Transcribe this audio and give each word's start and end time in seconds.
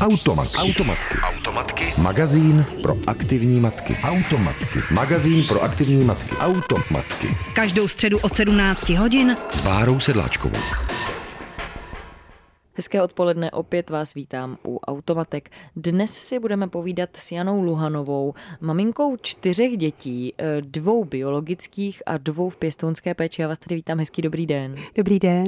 Automatky. 0.00 0.58
Automatky. 0.58 1.18
Automatky. 1.18 1.94
Magazín 1.98 2.66
pro 2.82 2.96
aktivní 3.06 3.60
matky. 3.60 3.96
Automatky. 4.02 4.78
Magazín 4.90 5.44
pro 5.44 5.62
aktivní 5.62 6.04
matky. 6.04 6.36
Automatky. 6.36 7.26
Každou 7.54 7.88
středu 7.88 8.18
od 8.18 8.36
17 8.36 8.88
hodin 8.88 9.36
S 9.50 9.60
Bárou 9.60 10.00
Sedláčkovou. 10.00 10.58
Hezké 12.74 13.02
odpoledne, 13.02 13.50
opět 13.50 13.90
vás 13.90 14.14
vítám 14.14 14.58
u 14.66 14.78
Automatek. 14.78 15.50
Dnes 15.76 16.10
si 16.10 16.38
budeme 16.38 16.68
povídat 16.68 17.10
s 17.16 17.32
Janou 17.32 17.62
Luhanovou, 17.62 18.34
maminkou 18.60 19.16
čtyřech 19.16 19.76
dětí, 19.76 20.34
eh, 20.38 20.60
dvou 20.60 21.04
biologických 21.04 22.02
a 22.06 22.18
dvou 22.18 22.50
v 22.50 22.56
pěstounské 22.56 23.14
péči. 23.14 23.42
Já 23.42 23.48
vás 23.48 23.58
tady 23.58 23.74
vítám, 23.74 23.98
hezký 23.98 24.22
dobrý 24.22 24.46
den. 24.46 24.74
Dobrý 24.96 25.18
den. 25.18 25.44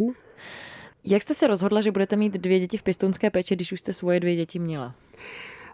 Jak 1.05 1.23
jste 1.23 1.35
se 1.35 1.47
rozhodla, 1.47 1.81
že 1.81 1.93
budete 1.93 2.17
mít 2.17 2.33
dvě 2.33 2.61
děti 2.61 2.77
v 2.77 2.83
pěstounské 2.83 3.31
péči, 3.31 3.57
když 3.57 3.73
už 3.73 3.81
jste 3.81 3.93
svoje 3.93 4.21
dvě 4.21 4.37
děti 4.37 4.59
měla? 4.59 4.95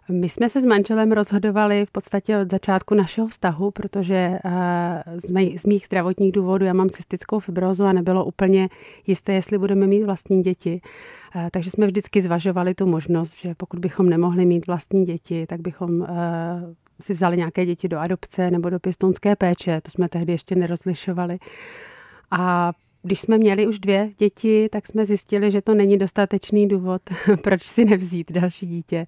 My 0.09 0.29
jsme 0.29 0.49
se 0.49 0.61
s 0.61 0.65
manželem 0.65 1.13
rozhodovali 1.13 1.87
v 1.87 1.91
podstatě 1.91 2.39
od 2.39 2.51
začátku 2.51 2.95
našeho 2.95 3.27
vztahu, 3.27 3.71
protože 3.71 4.39
eh, 4.45 5.03
z, 5.17 5.31
mých, 5.31 5.61
z 5.61 5.67
mých 5.67 5.87
zdravotních 5.87 6.33
důvodů 6.33 6.65
já 6.65 6.73
mám 6.73 6.91
cystickou 6.91 7.39
fibrózu 7.39 7.85
a 7.85 7.93
nebylo 7.93 8.25
úplně 8.25 8.69
jisté, 9.07 9.33
jestli 9.33 9.59
budeme 9.59 9.87
mít 9.87 10.05
vlastní 10.05 10.43
děti. 10.43 10.81
Eh, 11.37 11.49
takže 11.53 11.71
jsme 11.71 11.87
vždycky 11.87 12.23
zvažovali 12.23 12.75
tu 12.75 12.87
možnost, 12.87 13.41
že 13.41 13.55
pokud 13.55 13.81
bychom 13.81 14.09
nemohli 14.09 14.47
mít 14.47 14.67
vlastní 14.67 15.05
děti, 15.05 15.47
tak 15.47 15.61
bychom 15.61 16.03
eh, 16.03 16.09
si 17.01 17.13
vzali 17.13 17.37
nějaké 17.37 17.67
děti 17.67 17.89
do 17.89 17.99
adopce 17.99 18.51
nebo 18.51 18.71
do 18.71 18.81
pěstounské 18.81 19.37
péče. 19.37 19.81
To 19.81 19.91
jsme 19.91 20.09
tehdy 20.09 20.33
ještě 20.33 20.55
nerozlišovali. 20.55 21.39
A 22.31 22.73
když 23.07 23.21
jsme 23.21 23.39
měli 23.39 23.67
už 23.67 23.79
dvě 23.79 24.11
děti, 24.19 24.69
tak 24.73 24.87
jsme 24.87 25.05
zjistili, 25.05 25.51
že 25.51 25.63
to 25.63 25.75
není 25.75 25.99
dostatečný 25.99 26.69
důvod, 26.69 27.03
proč 27.43 27.63
si 27.63 27.85
nevzít 27.85 28.33
další 28.33 28.67
dítě. 28.67 29.07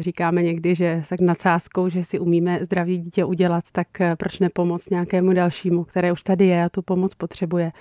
Říkáme 0.00 0.42
někdy, 0.42 0.74
že 0.74 1.02
tak 1.08 1.20
nadsázkou, 1.20 1.88
že 1.88 2.04
si 2.04 2.18
umíme 2.18 2.58
zdraví 2.62 2.98
dítě 2.98 3.24
udělat, 3.24 3.64
tak 3.72 4.00
eh, 4.00 4.16
proč 4.16 4.38
nepomoct 4.38 4.90
nějakému 4.90 5.32
dalšímu, 5.32 5.84
které 5.84 6.12
už 6.12 6.22
tady 6.22 6.46
je 6.46 6.64
a 6.64 6.68
tu 6.68 6.82
pomoc 6.82 7.14
potřebuje. 7.14 7.72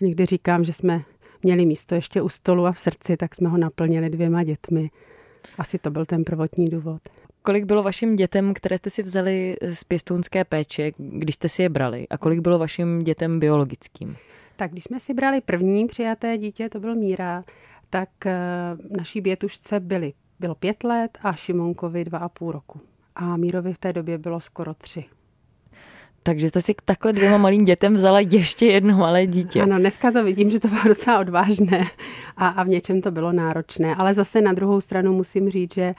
Někdy 0.00 0.26
říkám, 0.26 0.64
že 0.64 0.72
jsme 0.72 1.02
měli 1.42 1.66
místo 1.66 1.94
ještě 1.94 2.22
u 2.22 2.28
stolu 2.28 2.66
a 2.66 2.72
v 2.72 2.78
srdci, 2.78 3.16
tak 3.16 3.34
jsme 3.34 3.48
ho 3.48 3.58
naplnili 3.58 4.10
dvěma 4.10 4.44
dětmi. 4.44 4.90
Asi 5.58 5.78
to 5.78 5.90
byl 5.90 6.04
ten 6.04 6.24
prvotní 6.24 6.68
důvod. 6.68 7.02
Kolik 7.42 7.64
bylo 7.64 7.82
vašim 7.82 8.16
dětem, 8.16 8.54
které 8.54 8.78
jste 8.78 8.90
si 8.90 9.02
vzali 9.02 9.56
z 9.62 9.84
pěstounské 9.84 10.44
péče, 10.44 10.92
když 10.98 11.34
jste 11.34 11.48
si 11.48 11.62
je 11.62 11.68
brali? 11.68 12.08
A 12.10 12.18
kolik 12.18 12.40
bylo 12.40 12.58
vašim 12.58 13.02
dětem 13.02 13.40
biologickým? 13.40 14.16
Tak 14.56 14.70
když 14.72 14.84
jsme 14.84 15.00
si 15.00 15.14
brali 15.14 15.40
první 15.40 15.86
přijaté 15.86 16.38
dítě, 16.38 16.68
to 16.68 16.80
byl 16.80 16.94
Míra, 16.94 17.44
tak 17.90 18.26
eh, 18.26 18.36
naší 18.98 19.20
bětušce 19.20 19.80
byly, 19.80 20.12
bylo 20.40 20.54
pět 20.54 20.84
let 20.84 21.18
a 21.22 21.32
Šimonkovi 21.32 22.04
dva 22.04 22.18
a 22.18 22.28
půl 22.28 22.52
roku. 22.52 22.80
A 23.14 23.36
Mírovi 23.36 23.72
v 23.72 23.78
té 23.78 23.92
době 23.92 24.18
bylo 24.18 24.40
skoro 24.40 24.74
tři. 24.74 25.04
Takže 26.22 26.48
jste 26.48 26.60
si 26.60 26.74
k 26.74 26.82
takhle 26.82 27.12
dvěma 27.12 27.38
malým 27.38 27.64
dětem 27.64 27.94
vzala 27.94 28.20
ještě 28.20 28.66
jedno 28.66 28.98
malé 28.98 29.26
dítě. 29.26 29.62
Ano, 29.62 29.78
dneska 29.78 30.10
to 30.10 30.24
vidím, 30.24 30.50
že 30.50 30.60
to 30.60 30.68
bylo 30.68 30.82
docela 30.84 31.18
odvážné 31.18 31.84
a, 32.36 32.48
a 32.48 32.62
v 32.62 32.68
něčem 32.68 33.00
to 33.00 33.10
bylo 33.10 33.32
náročné. 33.32 33.94
Ale 33.94 34.14
zase 34.14 34.40
na 34.40 34.52
druhou 34.52 34.80
stranu 34.80 35.12
musím 35.12 35.50
říct, 35.50 35.74
že 35.74 35.82
eh, 35.82 35.94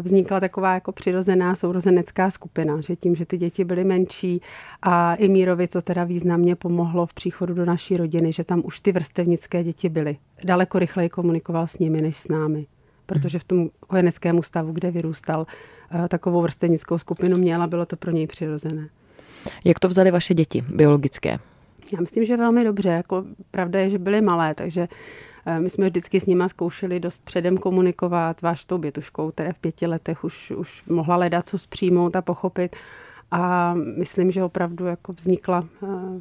vznikla 0.00 0.40
taková 0.40 0.74
jako 0.74 0.92
přirozená 0.92 1.54
sourozenecká 1.54 2.30
skupina, 2.30 2.80
že 2.80 2.96
tím, 2.96 3.14
že 3.14 3.26
ty 3.26 3.38
děti 3.38 3.64
byly 3.64 3.84
menší 3.84 4.40
a 4.82 5.14
i 5.14 5.28
Mírovi 5.28 5.68
to 5.68 5.82
teda 5.82 6.04
významně 6.04 6.56
pomohlo 6.56 7.06
v 7.06 7.14
příchodu 7.14 7.54
do 7.54 7.64
naší 7.64 7.96
rodiny, 7.96 8.32
že 8.32 8.44
tam 8.44 8.62
už 8.64 8.80
ty 8.80 8.92
vrstevnické 8.92 9.64
děti 9.64 9.88
byly. 9.88 10.16
Daleko 10.44 10.78
rychleji 10.78 11.08
komunikoval 11.08 11.66
s 11.66 11.78
nimi 11.78 12.00
než 12.00 12.16
s 12.16 12.28
námi, 12.28 12.66
protože 13.06 13.38
v 13.38 13.44
tom 13.44 13.70
kojeneckém 13.80 14.42
stavu, 14.42 14.72
kde 14.72 14.90
vyrůstal, 14.90 15.46
eh, 15.90 16.08
takovou 16.08 16.42
vrstevnickou 16.42 16.98
skupinu 16.98 17.36
měla, 17.36 17.66
bylo 17.66 17.86
to 17.86 17.96
pro 17.96 18.10
něj 18.10 18.26
přirozené. 18.26 18.88
Jak 19.64 19.78
to 19.78 19.88
vzali 19.88 20.10
vaše 20.10 20.34
děti 20.34 20.64
biologické? 20.68 21.38
Já 21.92 22.00
myslím, 22.00 22.24
že 22.24 22.36
velmi 22.36 22.64
dobře. 22.64 22.88
Jako 22.88 23.24
pravda 23.50 23.80
je, 23.80 23.90
že 23.90 23.98
byly 23.98 24.20
malé, 24.20 24.54
takže 24.54 24.80
eh, 24.82 25.31
my 25.58 25.70
jsme 25.70 25.86
vždycky 25.86 26.20
s 26.20 26.26
nima 26.26 26.48
zkoušeli 26.48 27.00
dost 27.00 27.24
předem 27.24 27.58
komunikovat, 27.58 28.42
váš 28.42 28.64
tou 28.64 28.78
bětuškou, 28.78 29.30
které 29.30 29.52
v 29.52 29.58
pěti 29.58 29.86
letech 29.86 30.24
už, 30.24 30.50
už 30.50 30.82
mohla 30.86 31.16
ledat 31.16 31.48
co 31.48 31.56
přijmout 31.68 32.16
a 32.16 32.22
pochopit. 32.22 32.76
A 33.30 33.74
myslím, 33.74 34.30
že 34.30 34.44
opravdu 34.44 34.86
jako 34.86 35.12
vznikla, 35.12 35.64
eh, 35.82 36.20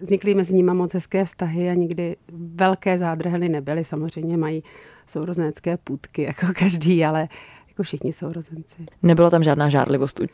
vznikly 0.00 0.34
mezi 0.34 0.54
nimi 0.54 0.74
moc 0.74 0.94
hezké 0.94 1.24
vztahy 1.24 1.70
a 1.70 1.74
nikdy 1.74 2.16
velké 2.54 2.98
zádrhely 2.98 3.48
nebyly. 3.48 3.84
Samozřejmě 3.84 4.36
mají 4.36 4.62
sourozenecké 5.06 5.76
půdky, 5.76 6.22
jako 6.22 6.46
každý, 6.58 7.04
ale 7.04 7.28
jako 7.68 7.82
všichni 7.82 8.12
sourozenci. 8.12 8.86
Nebyla 9.02 9.30
tam 9.30 9.42
žádná 9.42 9.68
žárlivost 9.68 10.20
u 10.20 10.26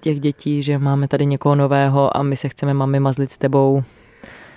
těch 0.00 0.20
dětí, 0.20 0.62
že 0.62 0.78
máme 0.78 1.08
tady 1.08 1.26
někoho 1.26 1.54
nového 1.54 2.16
a 2.16 2.22
my 2.22 2.36
se 2.36 2.48
chceme 2.48 2.74
mami 2.74 3.00
mazlit 3.00 3.30
s 3.30 3.38
tebou? 3.38 3.82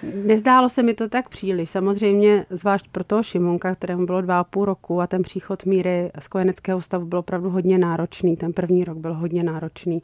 Nezdálo 0.04 0.70
se 0.70 0.84
mi 0.84 0.94
to 0.94 1.10
tak 1.10 1.30
příliš. 1.30 1.70
Samozřejmě, 1.70 2.46
zvlášť 2.50 2.88
pro 2.92 3.04
toho 3.04 3.24
Šimonka, 3.24 3.76
kterému 3.76 4.06
bylo 4.06 4.22
dva 4.22 4.40
a 4.40 4.44
půl 4.44 4.66
roku 4.66 5.02
a 5.02 5.08
ten 5.08 5.22
příchod 5.22 5.66
míry 5.66 6.12
z 6.20 6.28
kojeneckého 6.28 6.82
stavu 6.82 7.06
byl 7.06 7.20
opravdu 7.20 7.50
hodně 7.50 7.78
náročný. 7.78 8.38
Ten 8.38 8.54
první 8.54 8.84
rok 8.84 8.98
byl 8.98 9.14
hodně 9.14 9.44
náročný. 9.44 10.02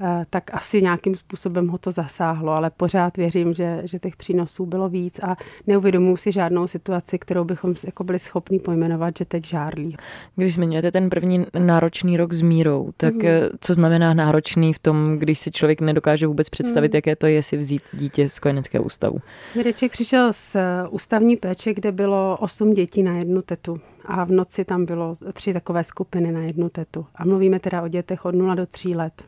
Eh, 0.00 0.24
tak 0.30 0.54
asi 0.54 0.82
nějakým 0.82 1.16
způsobem 1.16 1.68
ho 1.68 1.78
to 1.78 1.90
zasáhlo, 1.90 2.52
ale 2.52 2.70
pořád 2.70 3.16
věřím, 3.16 3.54
že, 3.54 3.80
že 3.84 3.98
těch 3.98 4.16
přínosů 4.16 4.66
bylo 4.66 4.88
víc 4.88 5.20
a 5.22 5.36
neuvědomuji 5.66 6.16
si 6.16 6.32
žádnou 6.32 6.66
situaci, 6.66 7.18
kterou 7.18 7.44
bychom 7.44 7.74
jako 7.84 8.04
byli 8.04 8.18
schopni 8.18 8.58
pojmenovat, 8.58 9.14
že 9.18 9.24
teď 9.24 9.46
žárlí. 9.46 9.96
Když 10.36 10.54
zmiňujete 10.54 10.92
ten 10.92 11.10
první 11.10 11.46
náročný 11.58 12.16
rok 12.16 12.32
s 12.32 12.42
mírou, 12.42 12.90
tak 12.96 13.14
mm. 13.14 13.22
co 13.60 13.74
znamená 13.74 14.14
náročný 14.14 14.72
v 14.72 14.78
tom, 14.78 15.18
když 15.18 15.38
si 15.38 15.50
člověk 15.50 15.80
nedokáže 15.80 16.26
vůbec 16.26 16.48
představit, 16.48 16.92
mm. 16.92 16.96
jaké 16.96 17.16
to 17.16 17.26
je 17.26 17.42
si 17.42 17.56
vzít 17.56 17.82
dítě 17.92 18.28
z 18.28 18.38
kojeneckého 18.38 18.84
ústavu? 18.84 19.18
Mireček 19.56 19.92
přišel 19.92 20.32
z 20.32 20.54
eh, 20.54 20.88
ústavní 20.90 21.36
péče, 21.36 21.74
kde 21.74 21.92
bylo 21.92 22.36
osm 22.40 22.74
dětí 22.74 23.02
na 23.02 23.12
jednu 23.12 23.42
tetu 23.42 23.80
a 24.04 24.24
v 24.24 24.30
noci 24.30 24.64
tam 24.64 24.84
bylo 24.84 25.16
tři 25.32 25.52
takové 25.52 25.84
skupiny 25.84 26.32
na 26.32 26.40
jednu 26.40 26.68
tetu. 26.68 27.06
A 27.14 27.24
mluvíme 27.24 27.60
teda 27.60 27.82
o 27.82 27.88
dětech 27.88 28.24
od 28.24 28.34
0 28.34 28.54
do 28.54 28.66
3 28.66 28.88
let 28.88 29.22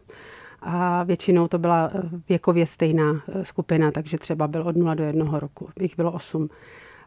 a 0.63 1.03
většinou 1.03 1.49
to 1.49 1.59
byla 1.59 1.91
eh, 1.95 2.01
věkově 2.29 2.67
stejná 2.67 3.23
eh, 3.29 3.45
skupina, 3.45 3.91
takže 3.91 4.19
třeba 4.19 4.49
byl 4.49 4.63
od 4.63 4.77
0 4.77 4.95
do 4.95 5.05
1 5.05 5.39
roku, 5.39 5.69
jich 5.81 5.97
bylo 5.97 6.13
8. 6.13 6.49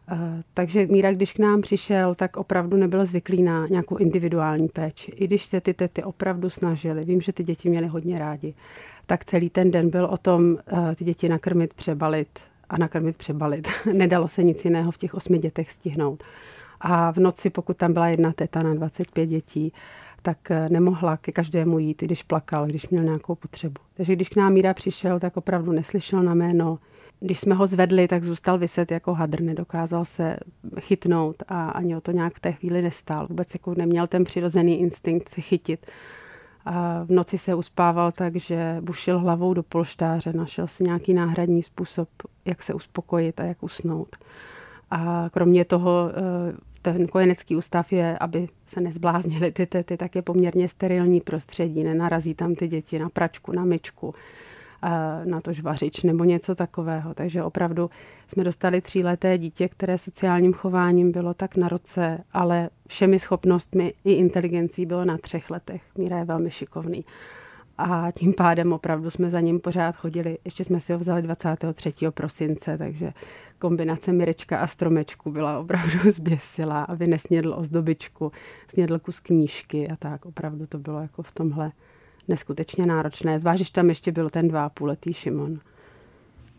Eh, 0.08 0.42
takže 0.54 0.86
Míra, 0.86 1.12
když 1.12 1.32
k 1.32 1.38
nám 1.38 1.60
přišel, 1.60 2.14
tak 2.14 2.36
opravdu 2.36 2.76
nebyl 2.76 3.06
zvyklý 3.06 3.42
na 3.42 3.66
nějakou 3.66 3.96
individuální 3.96 4.68
péči. 4.68 5.12
I 5.16 5.26
když 5.26 5.44
se 5.44 5.60
ty 5.60 5.74
tety 5.74 6.02
opravdu 6.02 6.50
snažili, 6.50 7.04
vím, 7.04 7.20
že 7.20 7.32
ty 7.32 7.44
děti 7.44 7.70
měly 7.70 7.86
hodně 7.86 8.18
rádi, 8.18 8.54
tak 9.06 9.24
celý 9.24 9.50
ten 9.50 9.70
den 9.70 9.90
byl 9.90 10.04
o 10.04 10.16
tom 10.16 10.56
ty 10.94 11.04
děti 11.04 11.28
nakrmit, 11.28 11.74
přebalit 11.74 12.28
a 12.68 12.78
nakrmit, 12.78 13.16
přebalit. 13.16 13.68
Nedalo 13.92 14.28
se 14.28 14.42
nic 14.42 14.64
jiného 14.64 14.90
v 14.90 14.98
těch 14.98 15.14
osmi 15.14 15.38
dětech 15.38 15.70
stihnout. 15.70 16.24
A 16.80 17.12
v 17.12 17.16
noci, 17.16 17.50
pokud 17.50 17.76
tam 17.76 17.92
byla 17.92 18.08
jedna 18.08 18.32
teta 18.32 18.62
na 18.62 18.74
25 18.74 19.26
dětí, 19.26 19.72
tak 20.24 20.50
eh, 20.50 20.68
nemohla 20.68 21.16
ke 21.16 21.32
každému 21.32 21.78
jít, 21.78 22.02
když 22.02 22.22
plakal, 22.22 22.66
když 22.66 22.88
měl 22.88 23.04
nějakou 23.04 23.34
potřebu. 23.34 23.80
Takže 23.94 24.16
když 24.16 24.28
k 24.28 24.36
nám 24.36 24.52
Míra 24.52 24.74
přišel, 24.74 25.20
tak 25.20 25.36
opravdu 25.36 25.72
neslyšel 25.72 26.22
na 26.22 26.34
jméno. 26.34 26.78
Když 27.20 27.40
jsme 27.40 27.54
ho 27.54 27.66
zvedli, 27.66 28.08
tak 28.08 28.24
zůstal 28.24 28.58
vyset 28.58 28.90
jako 28.90 29.14
hadr, 29.14 29.40
nedokázal 29.42 30.04
se 30.04 30.36
chytnout 30.80 31.42
a 31.48 31.70
ani 31.70 31.96
o 31.96 32.00
to 32.00 32.12
nějak 32.12 32.34
v 32.34 32.40
té 32.40 32.52
chvíli 32.52 32.82
nestál. 32.82 33.26
Vůbec 33.26 33.54
jako 33.54 33.74
neměl 33.74 34.06
ten 34.06 34.24
přirozený 34.24 34.80
instinkt 34.80 35.28
se 35.28 35.40
chytit. 35.40 35.86
A 36.64 37.04
v 37.04 37.10
noci 37.10 37.38
se 37.38 37.54
uspával 37.54 38.12
tak, 38.12 38.36
že 38.36 38.76
bušil 38.80 39.18
hlavou 39.18 39.54
do 39.54 39.62
polštáře, 39.62 40.32
našel 40.32 40.66
si 40.66 40.84
nějaký 40.84 41.14
náhradní 41.14 41.62
způsob, 41.62 42.08
jak 42.44 42.62
se 42.62 42.74
uspokojit 42.74 43.40
a 43.40 43.44
jak 43.44 43.62
usnout. 43.62 44.16
A 44.90 45.28
kromě 45.32 45.64
toho 45.64 46.10
eh, 46.10 46.73
ten 46.92 47.06
kojenecký 47.06 47.56
ústav 47.56 47.92
je, 47.92 48.18
aby 48.18 48.48
se 48.66 48.80
nezbláznily 48.80 49.52
ty 49.52 49.66
tety, 49.66 49.96
tak 49.96 50.14
je 50.14 50.22
poměrně 50.22 50.68
sterilní 50.68 51.20
prostředí. 51.20 51.84
Nenarazí 51.84 52.34
tam 52.34 52.54
ty 52.54 52.68
děti 52.68 52.98
na 52.98 53.08
pračku, 53.08 53.52
na 53.52 53.64
myčku, 53.64 54.14
na 55.24 55.40
to 55.40 55.52
žvařič 55.52 56.02
nebo 56.02 56.24
něco 56.24 56.54
takového. 56.54 57.14
Takže 57.14 57.42
opravdu 57.42 57.90
jsme 58.28 58.44
dostali 58.44 58.80
tříleté 58.80 59.38
dítě, 59.38 59.68
které 59.68 59.98
sociálním 59.98 60.52
chováním 60.52 61.12
bylo 61.12 61.34
tak 61.34 61.56
na 61.56 61.68
roce, 61.68 62.24
ale 62.32 62.70
všemi 62.88 63.18
schopnostmi 63.18 63.94
i 64.04 64.12
inteligencí 64.12 64.86
bylo 64.86 65.04
na 65.04 65.18
třech 65.18 65.50
letech. 65.50 65.82
Míra 65.98 66.18
je 66.18 66.24
velmi 66.24 66.50
šikovný 66.50 67.04
a 67.78 68.10
tím 68.18 68.34
pádem 68.34 68.72
opravdu 68.72 69.10
jsme 69.10 69.30
za 69.30 69.40
ním 69.40 69.60
pořád 69.60 69.96
chodili. 69.96 70.38
Ještě 70.44 70.64
jsme 70.64 70.80
si 70.80 70.92
ho 70.92 70.98
vzali 70.98 71.22
23. 71.22 71.92
prosince, 72.10 72.78
takže 72.78 73.12
kombinace 73.58 74.12
Mirečka 74.12 74.58
a 74.58 74.66
stromečku 74.66 75.30
byla 75.30 75.58
opravdu 75.58 75.98
zběsila, 76.10 76.82
aby 76.82 77.06
nesnědl 77.06 77.54
ozdobičku, 77.58 78.32
snědl 78.68 78.98
kus 78.98 79.20
knížky 79.20 79.88
a 79.88 79.96
tak. 79.96 80.26
Opravdu 80.26 80.66
to 80.66 80.78
bylo 80.78 81.00
jako 81.00 81.22
v 81.22 81.32
tomhle 81.32 81.72
neskutečně 82.28 82.86
náročné. 82.86 83.38
Zvlášť, 83.38 83.72
tam 83.72 83.88
ještě 83.88 84.12
byl 84.12 84.30
ten 84.30 84.48
dva 84.48 84.70
letý 84.80 85.12
Šimon. 85.12 85.58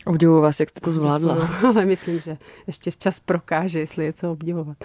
Obdivuji 0.06 0.42
vás, 0.42 0.60
jak 0.60 0.70
jste 0.70 0.80
to 0.80 0.92
zvládla. 0.92 1.50
Ale 1.68 1.86
myslím, 1.86 2.20
že 2.20 2.38
ještě 2.68 2.92
včas 2.92 3.20
prokáže, 3.20 3.80
jestli 3.80 4.06
je 4.06 4.14
co 4.14 4.32
obdivovat. 4.32 4.78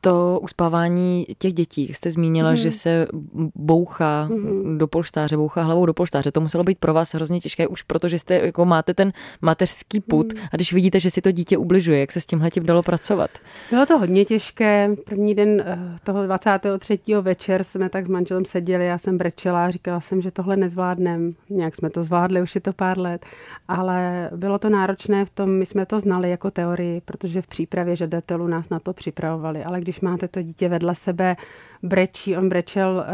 To 0.00 0.40
uspávání 0.42 1.26
těch 1.38 1.52
dětí, 1.52 1.86
jak 1.88 1.96
jste 1.96 2.10
zmínila, 2.10 2.50
mm. 2.50 2.56
že 2.56 2.70
se 2.70 3.06
bouchá 3.54 4.28
mm. 4.30 4.78
do 4.78 4.86
polštáře, 4.86 5.36
bouchá 5.36 5.62
hlavou 5.62 5.86
do 5.86 5.94
polštáře, 5.94 6.32
to 6.32 6.40
muselo 6.40 6.64
být 6.64 6.78
pro 6.78 6.94
vás 6.94 7.14
hrozně 7.14 7.40
těžké, 7.40 7.66
už 7.66 7.82
protože 7.82 8.18
jste 8.18 8.34
jako 8.34 8.64
máte 8.64 8.94
ten 8.94 9.12
mateřský 9.42 10.00
put 10.00 10.32
mm. 10.32 10.40
a 10.52 10.56
když 10.56 10.72
vidíte, 10.72 11.00
že 11.00 11.10
si 11.10 11.20
to 11.20 11.30
dítě 11.30 11.58
ubližuje, 11.58 12.00
jak 12.00 12.12
se 12.12 12.20
s 12.20 12.26
tímhle 12.26 12.50
tím 12.50 12.66
dalo 12.66 12.82
pracovat? 12.82 13.30
Bylo 13.70 13.86
to 13.86 13.98
hodně 13.98 14.24
těžké. 14.24 14.90
První 15.04 15.34
den 15.34 15.62
eh, 15.66 15.96
toho 16.04 16.26
23. 16.26 16.98
večer 17.20 17.64
jsme 17.64 17.88
tak 17.88 18.06
s 18.06 18.08
manželem 18.08 18.44
seděli, 18.44 18.86
já 18.86 18.98
jsem 18.98 19.18
brečela 19.18 19.64
a 19.64 19.70
říkala 19.70 20.00
jsem, 20.00 20.22
že 20.22 20.30
tohle 20.30 20.56
nezvládnem. 20.56 21.34
Nějak 21.50 21.76
jsme 21.76 21.90
to 21.90 22.02
zvládli, 22.02 22.42
už 22.42 22.54
je 22.54 22.60
to 22.60 22.72
pár 22.72 22.98
let, 22.98 23.26
ale 23.68 24.30
bylo 24.36 24.58
to 24.58 24.68
náročné 24.68 25.24
v 25.24 25.30
tom, 25.30 25.50
my 25.50 25.66
jsme 25.66 25.86
to 25.86 26.00
znali 26.00 26.30
jako 26.30 26.50
teorii, 26.50 27.00
protože 27.00 27.42
v 27.42 27.46
přípravě 27.46 27.96
žadatelů 27.96 28.46
nás 28.46 28.68
na 28.68 28.78
to 28.78 28.92
připravovali, 28.92 29.64
ale 29.64 29.80
když 29.80 29.89
máte 30.00 30.28
to 30.28 30.42
dítě 30.42 30.68
vedle 30.68 30.94
sebe, 30.94 31.36
brečí, 31.82 32.36
on 32.36 32.48
brečel 32.48 33.04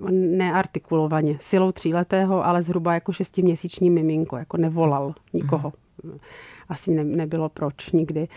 uh, 0.00 0.10
neartikulovaně, 0.10 1.36
silou 1.40 1.72
tříletého, 1.72 2.46
ale 2.46 2.62
zhruba 2.62 2.94
jako 2.94 3.12
šestiměsíční 3.12 3.90
miminko, 3.90 4.36
jako 4.36 4.56
nevolal 4.56 5.14
nikoho. 5.32 5.72
Mm 6.04 6.18
asi 6.68 6.90
ne, 6.90 7.04
nebylo 7.04 7.48
proč 7.48 7.92
nikdy. 7.92 8.28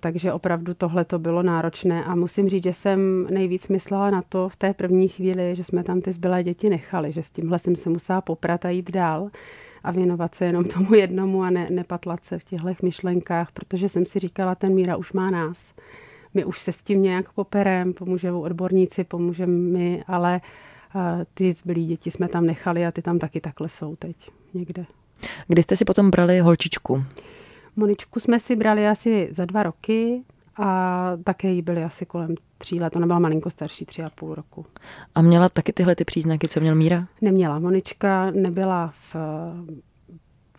Takže 0.00 0.32
opravdu 0.32 0.74
tohle 0.74 1.04
to 1.04 1.18
bylo 1.18 1.42
náročné 1.42 2.04
a 2.04 2.14
musím 2.14 2.48
říct, 2.48 2.64
že 2.64 2.72
jsem 2.72 3.26
nejvíc 3.30 3.68
myslela 3.68 4.10
na 4.10 4.22
to 4.22 4.48
v 4.48 4.56
té 4.56 4.74
první 4.74 5.08
chvíli, 5.08 5.56
že 5.56 5.64
jsme 5.64 5.84
tam 5.84 6.00
ty 6.00 6.12
zbylé 6.12 6.44
děti 6.44 6.70
nechali, 6.70 7.12
že 7.12 7.22
s 7.22 7.30
tímhle 7.30 7.58
jsem 7.58 7.76
se 7.76 7.90
musela 7.90 8.20
poprat 8.20 8.64
a 8.64 8.70
jít 8.70 8.90
dál 8.90 9.30
a 9.84 9.90
věnovat 9.90 10.34
se 10.34 10.44
jenom 10.44 10.64
tomu 10.64 10.94
jednomu 10.94 11.42
a 11.42 11.50
ne, 11.50 11.66
nepatlat 11.70 12.24
se 12.24 12.38
v 12.38 12.44
těchto 12.44 12.68
myšlenkách, 12.82 13.52
protože 13.52 13.88
jsem 13.88 14.06
si 14.06 14.18
říkala, 14.18 14.54
ten 14.54 14.74
Míra 14.74 14.96
už 14.96 15.12
má 15.12 15.30
nás. 15.30 15.74
My 16.34 16.44
už 16.44 16.60
se 16.60 16.72
s 16.72 16.82
tím 16.82 17.02
nějak 17.02 17.32
poperem, 17.32 17.92
pomůžou 17.92 18.40
odborníci, 18.40 19.04
pomůžeme 19.04 19.52
my, 19.52 20.04
ale 20.06 20.40
ty 21.34 21.52
zbylí 21.52 21.86
děti 21.86 22.10
jsme 22.10 22.28
tam 22.28 22.46
nechali 22.46 22.86
a 22.86 22.92
ty 22.92 23.02
tam 23.02 23.18
taky 23.18 23.40
takhle 23.40 23.68
jsou 23.68 23.96
teď 23.96 24.16
někde. 24.54 24.86
Kdy 25.48 25.62
jste 25.62 25.76
si 25.76 25.84
potom 25.84 26.10
brali 26.10 26.40
holčičku? 26.40 27.04
Moničku 27.76 28.20
jsme 28.20 28.40
si 28.40 28.56
brali 28.56 28.88
asi 28.88 29.28
za 29.30 29.44
dva 29.44 29.62
roky 29.62 30.22
a 30.56 31.10
také 31.24 31.48
jí 31.48 31.62
byly 31.62 31.84
asi 31.84 32.06
kolem 32.06 32.34
tří 32.58 32.80
let. 32.80 32.96
Ona 32.96 33.06
byla 33.06 33.18
malinko 33.18 33.50
starší, 33.50 33.84
tři 33.84 34.02
a 34.02 34.10
půl 34.10 34.34
roku. 34.34 34.66
A 35.14 35.22
měla 35.22 35.48
taky 35.48 35.72
tyhle 35.72 35.96
ty 35.96 36.04
příznaky, 36.04 36.48
co 36.48 36.60
měl 36.60 36.74
Míra? 36.74 37.06
Neměla. 37.20 37.58
Monička 37.58 38.30
nebyla 38.30 38.92
v 39.12 39.16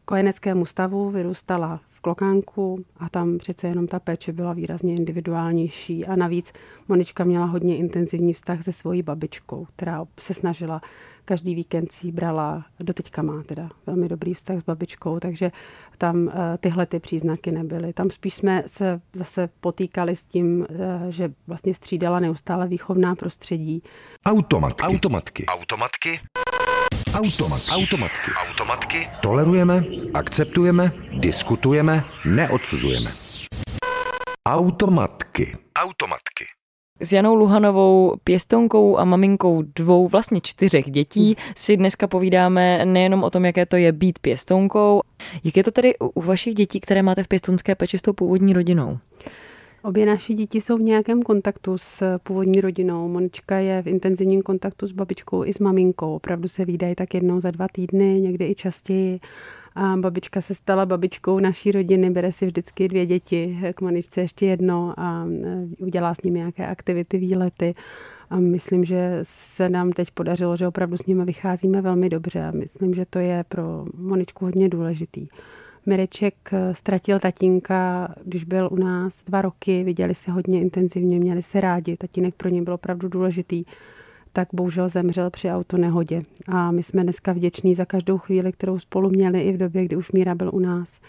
kojeneckém 0.06 0.62
ústavu, 0.62 1.10
vyrůstala 1.10 1.80
v 1.90 2.02
Klokánku 2.02 2.86
a 2.98 3.10
tam 3.10 3.38
přece 3.38 3.68
jenom 3.68 3.88
ta 3.88 4.00
péče 4.00 4.34
byla 4.34 4.54
výrazně 4.54 4.94
individuálnější 4.94 6.06
a 6.06 6.16
navíc 6.16 6.54
Monička 6.88 7.24
měla 7.24 7.46
hodně 7.46 7.78
intenzivní 7.78 8.34
vztah 8.34 8.64
se 8.64 8.72
svojí 8.72 9.02
babičkou, 9.04 9.68
která 9.76 10.06
se 10.20 10.34
snažila 10.34 10.82
každý 11.26 11.56
víkend 11.56 11.92
si 11.92 12.12
brala, 12.12 12.66
doteďka 12.80 13.22
má 13.22 13.44
teda 13.44 13.70
velmi 13.86 14.10
dobrý 14.10 14.34
vztah 14.34 14.60
s 14.60 14.64
babičkou, 14.64 15.20
takže 15.20 15.52
tam 15.98 16.30
eh, 16.30 16.58
tyhle 16.58 16.86
ty 16.86 17.00
příznaky 17.00 17.52
nebyly. 17.52 17.94
Tam 17.94 18.10
spíš 18.10 18.34
jsme 18.34 18.64
se 18.68 19.02
zase 19.14 19.50
potýkali 19.60 20.16
s 20.16 20.24
tím, 20.24 20.68
eh, 20.70 21.12
že 21.12 21.34
vlastně 21.48 21.74
střídala 21.74 22.20
neustále 22.20 22.68
výchovná 22.68 23.16
prostředí. 23.16 23.84
Automatky. 24.26 24.84
Automatky. 24.84 25.46
Automatky. 25.46 26.20
Automat. 27.14 27.62
Automatky. 27.72 28.32
Automatky. 28.48 29.10
Tolerujeme, 29.22 29.84
akceptujeme, 30.14 30.92
diskutujeme, 31.12 32.04
neodsuzujeme. 32.26 33.10
Automatky. 34.48 35.58
Automatky. 35.76 36.46
S 37.00 37.12
Janou 37.12 37.36
Luhanovou, 37.36 38.16
pěstonkou 38.24 38.98
a 38.98 39.06
maminkou 39.06 39.62
dvou, 39.76 40.08
vlastně 40.08 40.42
čtyřech 40.44 40.92
dětí, 40.92 41.36
si 41.56 41.78
dneska 41.78 42.08
povídáme 42.08 42.86
nejenom 42.86 43.24
o 43.24 43.30
tom, 43.30 43.46
jaké 43.46 43.66
to 43.66 43.76
je 43.76 43.92
být 43.92 44.20
pěstonkou. 44.20 45.02
Jak 45.44 45.58
je 45.58 45.64
to 45.64 45.72
tedy 45.72 45.96
u 46.00 46.22
vašich 46.22 46.56
dětí, 46.56 46.80
které 46.80 47.04
máte 47.04 47.24
v 47.24 47.28
pěstonské 47.28 47.76
peči 47.76 47.98
s 47.98 48.02
tou 48.02 48.14
původní 48.14 48.54
rodinou? 48.54 49.00
Obě 49.86 50.06
naše 50.06 50.34
děti 50.34 50.62
jsou 50.62 50.78
v 50.78 50.82
nějakém 50.82 51.24
kontaktu 51.24 51.78
s 51.78 52.18
původní 52.24 52.62
rodinou. 52.62 53.08
Monička 53.08 53.58
je 53.58 53.82
v 53.82 53.88
intenzivním 53.88 54.42
kontaktu 54.42 54.88
s 54.88 54.92
babičkou 54.92 55.46
i 55.46 55.54
s 55.54 55.60
maminkou. 55.60 56.16
Opravdu 56.16 56.48
se 56.48 56.66
výdají 56.66 56.96
tak 56.96 57.14
jednou 57.14 57.40
za 57.40 57.52
dva 57.52 57.68
týdny, 57.68 58.22
někdy 58.22 58.46
i 58.46 58.56
častěji. 58.56 59.20
A 59.76 59.96
babička 59.98 60.42
se 60.42 60.56
stala 60.56 60.86
babičkou 60.86 61.40
naší 61.40 61.72
rodiny, 61.72 62.10
bere 62.10 62.32
si 62.32 62.46
vždycky 62.46 62.88
dvě 62.88 63.06
děti, 63.06 63.60
k 63.76 63.82
Moničce 63.82 64.22
ještě 64.22 64.46
jedno 64.46 64.94
a 64.98 65.26
e, 65.44 65.68
udělá 65.84 66.14
s 66.14 66.22
nimi 66.22 66.40
nějaké 66.40 66.68
aktivity, 66.68 67.18
výlety. 67.18 67.76
A 68.30 68.40
myslím, 68.40 68.86
že 68.86 69.20
se 69.24 69.70
nám 69.70 69.92
teď 69.92 70.12
podařilo, 70.12 70.56
že 70.56 70.68
opravdu 70.68 70.98
s 70.98 71.06
nimi 71.06 71.26
vycházíme 71.26 71.82
velmi 71.82 72.10
dobře 72.10 72.46
a 72.46 72.52
myslím, 72.52 72.94
že 72.94 73.06
to 73.06 73.20
je 73.20 73.46
pro 73.50 73.86
Moničku 73.98 74.46
hodně 74.46 74.70
důležitý. 74.70 75.28
Mireček 75.86 76.36
e, 76.54 76.76
ztratil 76.76 77.20
tatínka, 77.20 78.14
když 78.24 78.44
byl 78.44 78.70
u 78.72 78.76
nás 78.76 79.24
dva 79.26 79.42
roky, 79.42 79.84
viděli 79.84 80.14
se 80.16 80.32
hodně 80.32 80.62
intenzivně, 80.62 81.20
měli 81.20 81.42
se 81.42 81.62
rádi, 81.62 81.98
tatínek 81.98 82.36
pro 82.36 82.50
ně 82.50 82.62
byl 82.62 82.74
opravdu 82.74 83.08
důležitý 83.08 83.64
tak 84.34 84.48
bohužel 84.54 84.90
zemřel 84.90 85.30
při 85.30 85.50
autonehodě. 85.50 86.22
A 86.48 86.72
my 86.72 86.84
jsme 86.84 87.04
dneska 87.04 87.34
vděční 87.34 87.76
za 87.76 87.86
každou 87.86 88.18
chvíli, 88.18 88.52
kterou 88.52 88.80
spolu 88.80 89.10
měli 89.10 89.42
i 89.42 89.52
v 89.52 89.58
době, 89.58 89.86
kdy 89.86 89.96
už 89.96 90.12
Míra 90.12 90.36
byl 90.36 90.50
u 90.54 90.60
nás. 90.60 91.00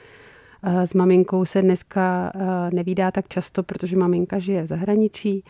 S 0.62 0.94
maminkou 0.94 1.44
se 1.44 1.62
dneska 1.62 2.32
nevídá 2.73 3.11
tak 3.11 3.28
často, 3.28 3.62
protože 3.62 3.96
maminka 3.96 4.38
žije 4.38 4.62
v 4.62 4.67
zahraničí, 4.67 5.44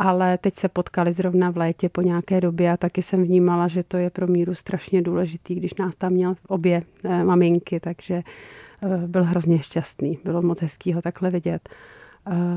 ale 0.00 0.38
teď 0.38 0.56
se 0.56 0.68
potkali 0.68 1.12
zrovna 1.12 1.50
v 1.50 1.56
létě 1.56 1.88
po 1.88 2.02
nějaké 2.02 2.40
době 2.40 2.72
a 2.72 2.76
taky 2.76 3.02
jsem 3.02 3.22
vnímala, 3.22 3.68
že 3.68 3.82
to 3.82 3.96
je 3.96 4.10
pro 4.10 4.26
Míru 4.26 4.54
strašně 4.54 5.02
důležitý, 5.02 5.54
když 5.54 5.74
nás 5.74 5.94
tam 5.94 6.12
měl 6.12 6.34
obě 6.48 6.82
e, 7.04 7.24
maminky, 7.24 7.80
takže 7.80 8.14
e, 8.14 8.22
byl 9.06 9.24
hrozně 9.24 9.62
šťastný. 9.62 10.18
Bylo 10.24 10.42
moc 10.42 10.62
hezký 10.62 10.92
ho 10.92 11.02
takhle 11.02 11.30
vidět. 11.30 11.68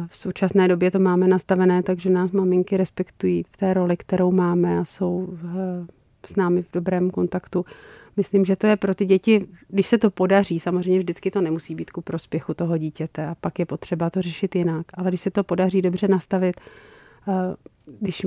V 0.07 0.17
současné 0.17 0.67
době 0.67 0.91
to 0.91 0.99
máme 0.99 1.27
nastavené, 1.27 1.83
takže 1.83 2.09
nás 2.09 2.31
maminky 2.31 2.77
respektují 2.77 3.43
v 3.43 3.57
té 3.57 3.73
roli, 3.73 3.97
kterou 3.97 4.31
máme 4.31 4.79
a 4.79 4.85
jsou 4.85 5.37
eh, 5.43 6.27
s 6.27 6.35
námi 6.35 6.61
v 6.61 6.67
dobrém 6.73 7.09
kontaktu. 7.09 7.65
Myslím, 8.17 8.45
že 8.45 8.55
to 8.55 8.67
je 8.67 8.77
pro 8.77 8.95
ty 8.95 9.05
děti, 9.05 9.47
když 9.67 9.87
se 9.87 9.97
to 9.97 10.09
podaří, 10.09 10.59
samozřejmě 10.59 10.99
vždycky 10.99 11.31
to 11.31 11.41
nemusí 11.41 11.75
být 11.75 11.91
ku 11.91 12.01
prospěchu 12.01 12.53
toho 12.53 12.77
dítěte 12.77 13.27
a 13.27 13.35
pak 13.41 13.59
je 13.59 13.65
potřeba 13.65 14.09
to 14.09 14.21
řešit 14.21 14.55
jinak, 14.55 14.85
ale 14.93 15.09
když 15.09 15.21
se 15.21 15.31
to 15.31 15.43
podaří 15.43 15.81
dobře 15.81 16.07
nastavit, 16.07 16.55
eh, 16.57 16.92
když 17.99 18.25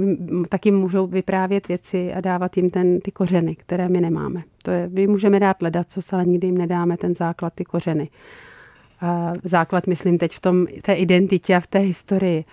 taky 0.48 0.70
můžou 0.70 1.06
vyprávět 1.06 1.68
věci 1.68 2.12
a 2.12 2.20
dávat 2.20 2.56
jim 2.56 2.70
ten, 2.70 3.00
ty 3.00 3.10
kořeny, 3.10 3.56
které 3.56 3.88
my 3.88 4.00
nemáme. 4.00 4.42
To 4.62 4.70
je, 4.70 4.88
my 4.92 5.06
můžeme 5.06 5.40
dát 5.40 5.62
ledat, 5.62 5.90
co 5.90 6.00
ale 6.12 6.26
nikdy 6.26 6.46
jim 6.46 6.58
nedáme 6.58 6.96
ten 6.96 7.14
základ, 7.14 7.52
ty 7.54 7.64
kořeny 7.64 8.08
základ, 9.44 9.86
myslím 9.86 10.18
teď 10.18 10.32
v 10.32 10.40
tom, 10.40 10.66
té 10.82 10.94
identitě 10.94 11.56
a 11.56 11.60
v 11.60 11.66
té 11.66 11.78
historii. 11.78 12.44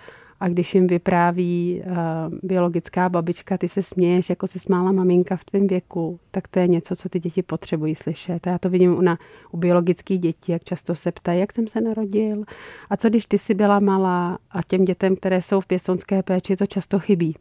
A 0.44 0.48
když 0.48 0.74
jim 0.74 0.86
vypráví 0.86 1.82
uh, 1.86 1.94
biologická 2.42 3.08
babička, 3.08 3.58
ty 3.58 3.68
se 3.68 3.82
směješ, 3.82 4.30
jako 4.30 4.46
se 4.46 4.58
smála 4.58 4.92
maminka 4.92 5.36
v 5.36 5.44
tvém 5.44 5.66
věku, 5.66 6.20
tak 6.30 6.48
to 6.48 6.58
je 6.58 6.68
něco, 6.68 6.96
co 6.96 7.08
ty 7.08 7.20
děti 7.20 7.42
potřebují 7.42 7.94
slyšet. 7.94 8.46
A 8.46 8.50
já 8.50 8.58
to 8.58 8.70
vidím 8.70 8.98
u, 8.98 9.00
na, 9.00 9.18
u 9.50 9.56
biologických 9.56 10.18
dětí, 10.20 10.52
jak 10.52 10.64
často 10.64 10.94
se 10.94 11.12
ptají, 11.12 11.40
jak 11.40 11.52
jsem 11.52 11.68
se 11.68 11.80
narodil. 11.80 12.44
A 12.90 12.96
co 12.96 13.08
když 13.08 13.26
ty 13.26 13.38
jsi 13.38 13.54
byla 13.54 13.80
malá 13.80 14.38
a 14.50 14.62
těm 14.62 14.84
dětem, 14.84 15.16
které 15.16 15.42
jsou 15.42 15.60
v 15.60 15.66
pěstonské 15.66 16.22
péči, 16.22 16.56
to 16.56 16.66
často 16.66 16.98
chybí. 16.98 17.36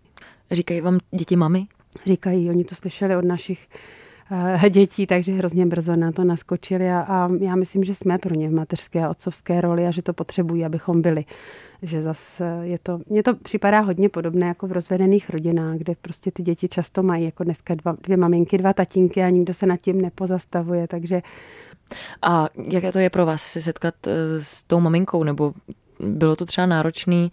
Říkají 0.52 0.82
vám 0.82 0.98
děti 1.12 1.36
mami? 1.36 1.66
Říkají, 2.06 2.50
oni 2.50 2.64
to 2.64 2.76
slyšeli 2.76 3.16
od 3.16 3.26
našich 3.26 3.68
dětí, 4.70 5.08
takže 5.08 5.32
hrozně 5.32 5.66
brzo 5.66 5.96
na 5.96 6.12
to 6.12 6.24
naskočili 6.24 6.92
a, 6.92 7.00
a 7.00 7.30
já 7.40 7.56
myslím, 7.56 7.84
že 7.84 7.96
jsme 7.96 8.18
pro 8.18 8.36
ně 8.36 8.50
v 8.50 8.54
mateřské 8.54 9.04
a 9.04 9.10
otcovské 9.10 9.62
roli 9.62 9.88
a 9.88 9.92
že 9.92 10.02
to 10.02 10.14
potřebují, 10.14 10.66
abychom 10.66 11.02
byli. 11.02 11.26
Že 11.82 12.02
zase 12.02 12.60
je 12.62 12.78
to, 12.84 13.00
mně 13.10 13.24
to 13.24 13.36
připadá 13.36 13.80
hodně 13.80 14.10
podobné 14.10 14.48
jako 14.48 14.68
v 14.68 14.72
rozvedených 14.72 15.30
rodinách, 15.30 15.78
kde 15.78 15.94
prostě 16.02 16.32
ty 16.32 16.44
děti 16.44 16.68
často 16.68 17.04
mají 17.04 17.26
jako 17.26 17.44
dneska 17.44 17.76
dva, 17.76 17.96
dvě 18.04 18.18
maminky, 18.18 18.58
dva 18.58 18.74
tatínky 18.74 19.24
a 19.24 19.30
nikdo 19.30 19.54
se 19.54 19.66
nad 19.66 19.78
tím 19.78 20.02
nepozastavuje, 20.02 20.88
takže 20.88 21.22
a 22.22 22.48
jaké 22.72 22.92
to 22.92 23.00
je 23.00 23.10
pro 23.10 23.26
vás 23.26 23.44
se 23.44 23.62
setkat 23.62 24.08
eh, 24.08 24.12
s 24.42 24.64
tou 24.64 24.80
maminkou, 24.80 25.24
nebo 25.24 25.54
bylo 26.00 26.36
to 26.36 26.46
třeba 26.46 26.68
náročný 26.68 27.32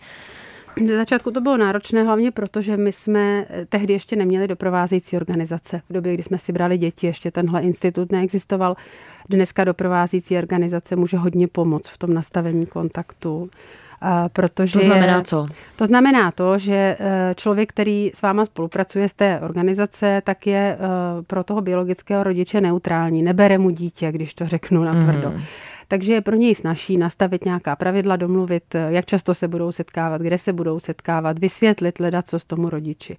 na 0.77 0.97
začátku 0.97 1.31
to 1.31 1.41
bylo 1.41 1.57
náročné, 1.57 2.03
hlavně 2.03 2.31
proto, 2.31 2.61
že 2.61 2.77
my 2.77 2.93
jsme 2.93 3.47
eh, 3.51 3.67
tehdy 3.67 3.93
ještě 3.93 4.17
neměli 4.17 4.49
doprovázející 4.49 5.17
organizace. 5.17 5.83
V 5.91 5.93
době, 5.93 6.15
kdy 6.15 6.23
jsme 6.23 6.39
si 6.39 6.53
brali 6.53 6.79
děti, 6.79 7.07
ještě 7.07 7.31
tenhle 7.31 7.61
institut 7.61 8.13
neexistoval. 8.13 8.77
Dneska 9.29 9.65
doprovázející 9.65 10.39
organizace 10.39 10.97
může 10.97 11.17
hodně 11.17 11.49
pomoct 11.49 11.89
v 11.89 11.99
tom 11.99 12.15
nastavení 12.15 12.67
kontaktu. 12.67 13.51
Protože, 14.33 14.73
to 14.73 14.81
znamená 14.81 15.23
co? 15.23 15.47
To 15.77 15.87
znamená 15.87 16.31
to, 16.31 16.59
že 16.59 16.97
eh, 17.01 17.35
člověk, 17.37 17.69
který 17.69 18.11
s 18.15 18.23
váma 18.23 18.45
spolupracuje 18.45 19.09
z 19.09 19.13
té 19.13 19.41
organizace, 19.41 20.23
tak 20.25 20.47
je 20.47 20.79
eh, 20.81 21.23
pro 21.23 21.45
toho 21.45 21.61
biologického 21.61 22.23
rodiče 22.23 22.61
neutrální. 22.61 23.23
Nebere 23.23 23.59
mu 23.59 23.71
dítě, 23.71 24.13
když 24.13 24.35
to 24.35 24.47
řeknu 24.47 24.85
natvrdo. 24.85 25.31
Mm 25.31 25.43
Takže 25.91 26.13
je 26.13 26.21
pro 26.21 26.37
něj 26.37 26.55
snaží 26.55 26.97
nastavit 26.97 27.45
nějaká 27.45 27.77
pravidla, 27.77 28.17
domluvit, 28.17 28.75
jak 28.89 29.07
často 29.07 29.35
se 29.35 29.49
budou 29.49 29.73
setkávat, 29.73 30.23
kde 30.23 30.39
se 30.39 30.53
budou 30.53 30.81
setkávat, 30.81 31.39
vysvětlit, 31.39 31.99
hledat 31.99 32.29
co 32.29 32.39
z 32.39 32.45
tomu 32.45 32.71
rodiči. 32.71 33.17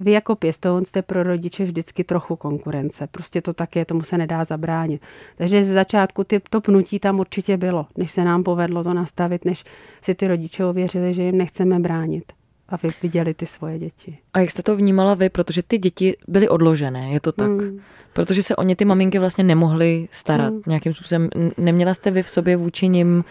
Vy 0.00 0.12
jako 0.12 0.36
pěstoun 0.36 0.84
jste 0.84 1.02
pro 1.02 1.22
rodiče 1.22 1.64
vždycky 1.64 2.04
trochu 2.04 2.36
konkurence. 2.36 3.06
Prostě 3.06 3.42
to 3.42 3.52
tak 3.52 3.76
je, 3.76 3.84
tomu 3.84 4.02
se 4.02 4.18
nedá 4.18 4.44
zabránit. 4.44 5.02
Takže 5.36 5.64
ze 5.64 5.72
začátku 5.72 6.24
ty, 6.24 6.40
to 6.50 6.60
pnutí 6.60 6.98
tam 6.98 7.20
určitě 7.20 7.56
bylo, 7.56 7.86
než 7.96 8.10
se 8.10 8.24
nám 8.24 8.42
povedlo 8.42 8.84
to 8.84 8.94
nastavit, 8.94 9.44
než 9.44 9.64
si 10.02 10.14
ty 10.14 10.26
rodiče 10.26 10.64
ověřili, 10.64 11.14
že 11.14 11.22
jim 11.22 11.38
nechceme 11.38 11.78
bránit 11.78 12.32
a 12.72 12.76
vy 12.82 12.88
viděli 13.02 13.34
ty 13.34 13.46
svoje 13.46 13.78
děti. 13.78 14.18
A 14.34 14.40
jak 14.40 14.50
jste 14.50 14.62
to 14.62 14.76
vnímala 14.76 15.14
vy, 15.14 15.28
protože 15.28 15.62
ty 15.62 15.78
děti 15.78 16.16
byly 16.28 16.48
odložené, 16.48 17.12
je 17.12 17.20
to 17.20 17.32
tak? 17.32 17.50
Mm. 17.50 17.80
Protože 18.12 18.42
se 18.42 18.56
o 18.56 18.62
ně 18.62 18.76
ty 18.76 18.84
maminky 18.84 19.18
vlastně 19.18 19.44
nemohly 19.44 20.08
starat 20.10 20.52
mm. 20.52 20.62
nějakým 20.66 20.94
způsobem. 20.94 21.30
Neměla 21.58 21.94
jste 21.94 22.10
vy 22.10 22.22
v 22.22 22.28
sobě 22.28 22.56
vůči 22.56 22.88
nim 22.88 23.24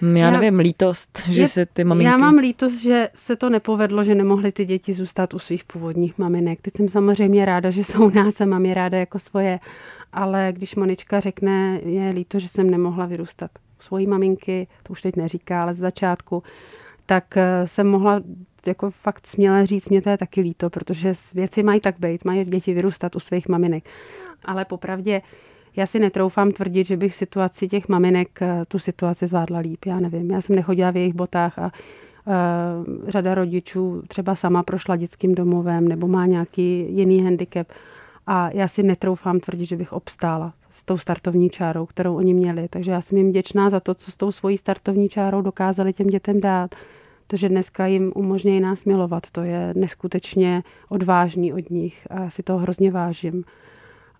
hm, 0.00 0.16
já, 0.16 0.24
já 0.24 0.30
nevím, 0.30 0.58
lítost, 0.58 1.22
že 1.28 1.42
je, 1.42 1.48
se 1.48 1.66
ty 1.66 1.84
maminky... 1.84 2.10
Já 2.10 2.16
mám 2.16 2.36
lítost, 2.36 2.80
že 2.80 3.08
se 3.14 3.36
to 3.36 3.50
nepovedlo, 3.50 4.04
že 4.04 4.14
nemohly 4.14 4.52
ty 4.52 4.64
děti 4.64 4.92
zůstat 4.92 5.34
u 5.34 5.38
svých 5.38 5.64
původních 5.64 6.18
maminek. 6.18 6.62
Teď 6.62 6.76
jsem 6.76 6.88
samozřejmě 6.88 7.44
ráda, 7.44 7.70
že 7.70 7.84
jsou 7.84 8.06
u 8.06 8.10
nás 8.10 8.40
a 8.40 8.46
mám 8.46 8.66
je 8.66 8.74
ráda 8.74 8.98
jako 8.98 9.18
svoje, 9.18 9.60
ale 10.12 10.52
když 10.52 10.74
Monička 10.74 11.20
řekne, 11.20 11.80
je 11.84 12.10
líto, 12.10 12.38
že 12.38 12.48
jsem 12.48 12.70
nemohla 12.70 13.06
vyrůstat 13.06 13.50
u 13.80 13.82
svojí 13.82 14.06
maminky, 14.06 14.66
to 14.82 14.92
už 14.92 15.02
teď 15.02 15.16
neříká, 15.16 15.62
ale 15.62 15.74
z 15.74 15.78
začátku, 15.78 16.42
tak 17.06 17.36
eh, 17.36 17.66
jsem 17.66 17.86
mohla 17.86 18.20
jako 18.66 18.90
fakt 18.90 19.26
směle 19.26 19.66
říct, 19.66 19.88
mě 19.88 20.02
to 20.02 20.10
je 20.10 20.18
taky 20.18 20.40
líto, 20.40 20.70
protože 20.70 21.12
věci 21.34 21.62
mají 21.62 21.80
tak 21.80 21.94
být, 21.98 22.24
mají 22.24 22.44
děti 22.44 22.74
vyrůstat 22.74 23.16
u 23.16 23.20
svých 23.20 23.48
maminek. 23.48 23.84
Ale 24.44 24.64
popravdě 24.64 25.22
já 25.76 25.86
si 25.86 25.98
netroufám 25.98 26.50
tvrdit, 26.50 26.86
že 26.86 26.96
bych 26.96 27.12
v 27.12 27.16
situaci 27.16 27.68
těch 27.68 27.88
maminek 27.88 28.42
eh, 28.42 28.62
tu 28.68 28.78
situaci 28.78 29.26
zvládla 29.26 29.58
líp. 29.58 29.84
Já 29.84 30.00
nevím, 30.00 30.30
já 30.30 30.40
jsem 30.40 30.56
nechodila 30.56 30.90
v 30.90 30.96
jejich 30.96 31.14
botách 31.14 31.58
a 31.58 31.72
uh, 32.26 32.32
řada 33.08 33.34
rodičů 33.34 34.02
třeba 34.08 34.34
sama 34.34 34.62
prošla 34.62 34.96
dětským 34.96 35.34
domovem 35.34 35.88
nebo 35.88 36.08
má 36.08 36.26
nějaký 36.26 36.86
jiný 36.96 37.24
handicap. 37.24 37.66
A 38.26 38.50
já 38.50 38.68
si 38.68 38.82
netroufám 38.82 39.40
tvrdit, 39.40 39.66
že 39.66 39.76
bych 39.76 39.92
obstála 39.92 40.52
s 40.70 40.84
tou 40.84 40.98
startovní 40.98 41.50
čárou, 41.50 41.86
kterou 41.86 42.16
oni 42.16 42.34
měli. 42.34 42.68
Takže 42.68 42.90
já 42.90 43.00
jsem 43.00 43.18
jim 43.18 43.28
vděčná 43.28 43.70
za 43.70 43.80
to, 43.80 43.94
co 43.94 44.10
s 44.10 44.16
tou 44.16 44.32
svojí 44.32 44.58
startovní 44.58 45.08
čárou 45.08 45.42
dokázali 45.42 45.92
těm 45.92 46.06
dětem 46.06 46.40
dát. 46.40 46.74
To, 47.26 47.36
že 47.36 47.48
dneska 47.48 47.86
jim 47.86 48.12
umožňují 48.14 48.60
nás 48.60 48.84
milovat, 48.84 49.30
to 49.30 49.42
je 49.42 49.72
neskutečně 49.76 50.62
odvážný 50.88 51.52
od 51.52 51.70
nich 51.70 52.06
a 52.10 52.20
já 52.20 52.30
si 52.30 52.42
to 52.42 52.56
hrozně 52.58 52.90
vážím. 52.90 53.44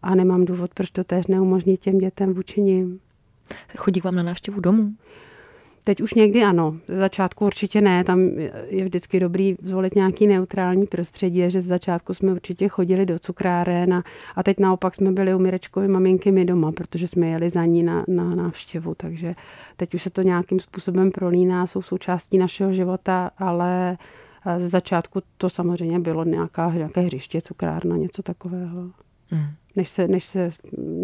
A 0.03 0.15
nemám 0.15 0.45
důvod, 0.45 0.75
proč 0.75 0.91
to 0.91 1.05
též 1.05 1.27
neumožnit 1.27 1.81
těm 1.81 1.99
dětem 1.99 2.35
vůči 2.35 2.61
nim. 2.63 3.01
Chodí 3.77 4.01
k 4.01 4.05
vám 4.05 4.15
na 4.15 4.23
návštěvu 4.23 4.61
domů? 4.61 4.93
Teď 5.87 6.01
už 6.01 6.15
někdy 6.15 6.45
ano, 6.45 6.77
z 6.89 6.97
začátku 6.97 7.47
určitě 7.47 7.81
ne, 7.81 8.05
tam 8.05 8.21
je 8.69 8.85
vždycky 8.85 9.21
dobrý 9.21 9.57
zvolit 9.63 9.95
nějaký 9.95 10.27
neutrální 10.27 10.87
prostředí, 10.87 11.43
že 11.47 11.61
z 11.61 11.67
začátku 11.67 12.15
jsme 12.15 12.33
určitě 12.33 12.69
chodili 12.69 13.07
do 13.07 13.19
cukráren 13.19 13.95
a, 13.95 14.03
a 14.37 14.43
teď 14.43 14.61
naopak 14.61 14.95
jsme 14.95 15.13
byli 15.13 15.35
u 15.35 15.39
Mirečkovy 15.39 15.89
maminky 15.89 16.33
my 16.33 16.45
doma, 16.45 16.73
protože 16.73 17.09
jsme 17.09 17.27
jeli 17.27 17.51
za 17.51 17.65
ní 17.65 17.83
na, 17.83 18.05
na 18.09 18.35
návštěvu, 18.35 18.95
takže 18.95 19.35
teď 19.77 19.95
už 19.95 20.03
se 20.03 20.11
to 20.11 20.23
nějakým 20.23 20.61
způsobem 20.61 21.11
prolíná, 21.11 21.67
jsou 21.67 21.83
součástí 21.83 22.39
našeho 22.39 22.73
života, 22.73 23.31
ale 23.39 23.99
ze 24.59 24.69
začátku 24.69 25.23
to 25.39 25.49
samozřejmě 25.51 26.01
bylo 26.01 26.25
nějaká, 26.25 26.73
nějaké 26.73 27.01
hřiště, 27.01 27.41
cukrárna, 27.41 27.97
něco 27.97 28.23
takového. 28.23 28.83
Mm. 29.31 29.47
Než, 29.77 29.89
se, 29.89 30.09
než 30.09 30.25
se 30.25 30.51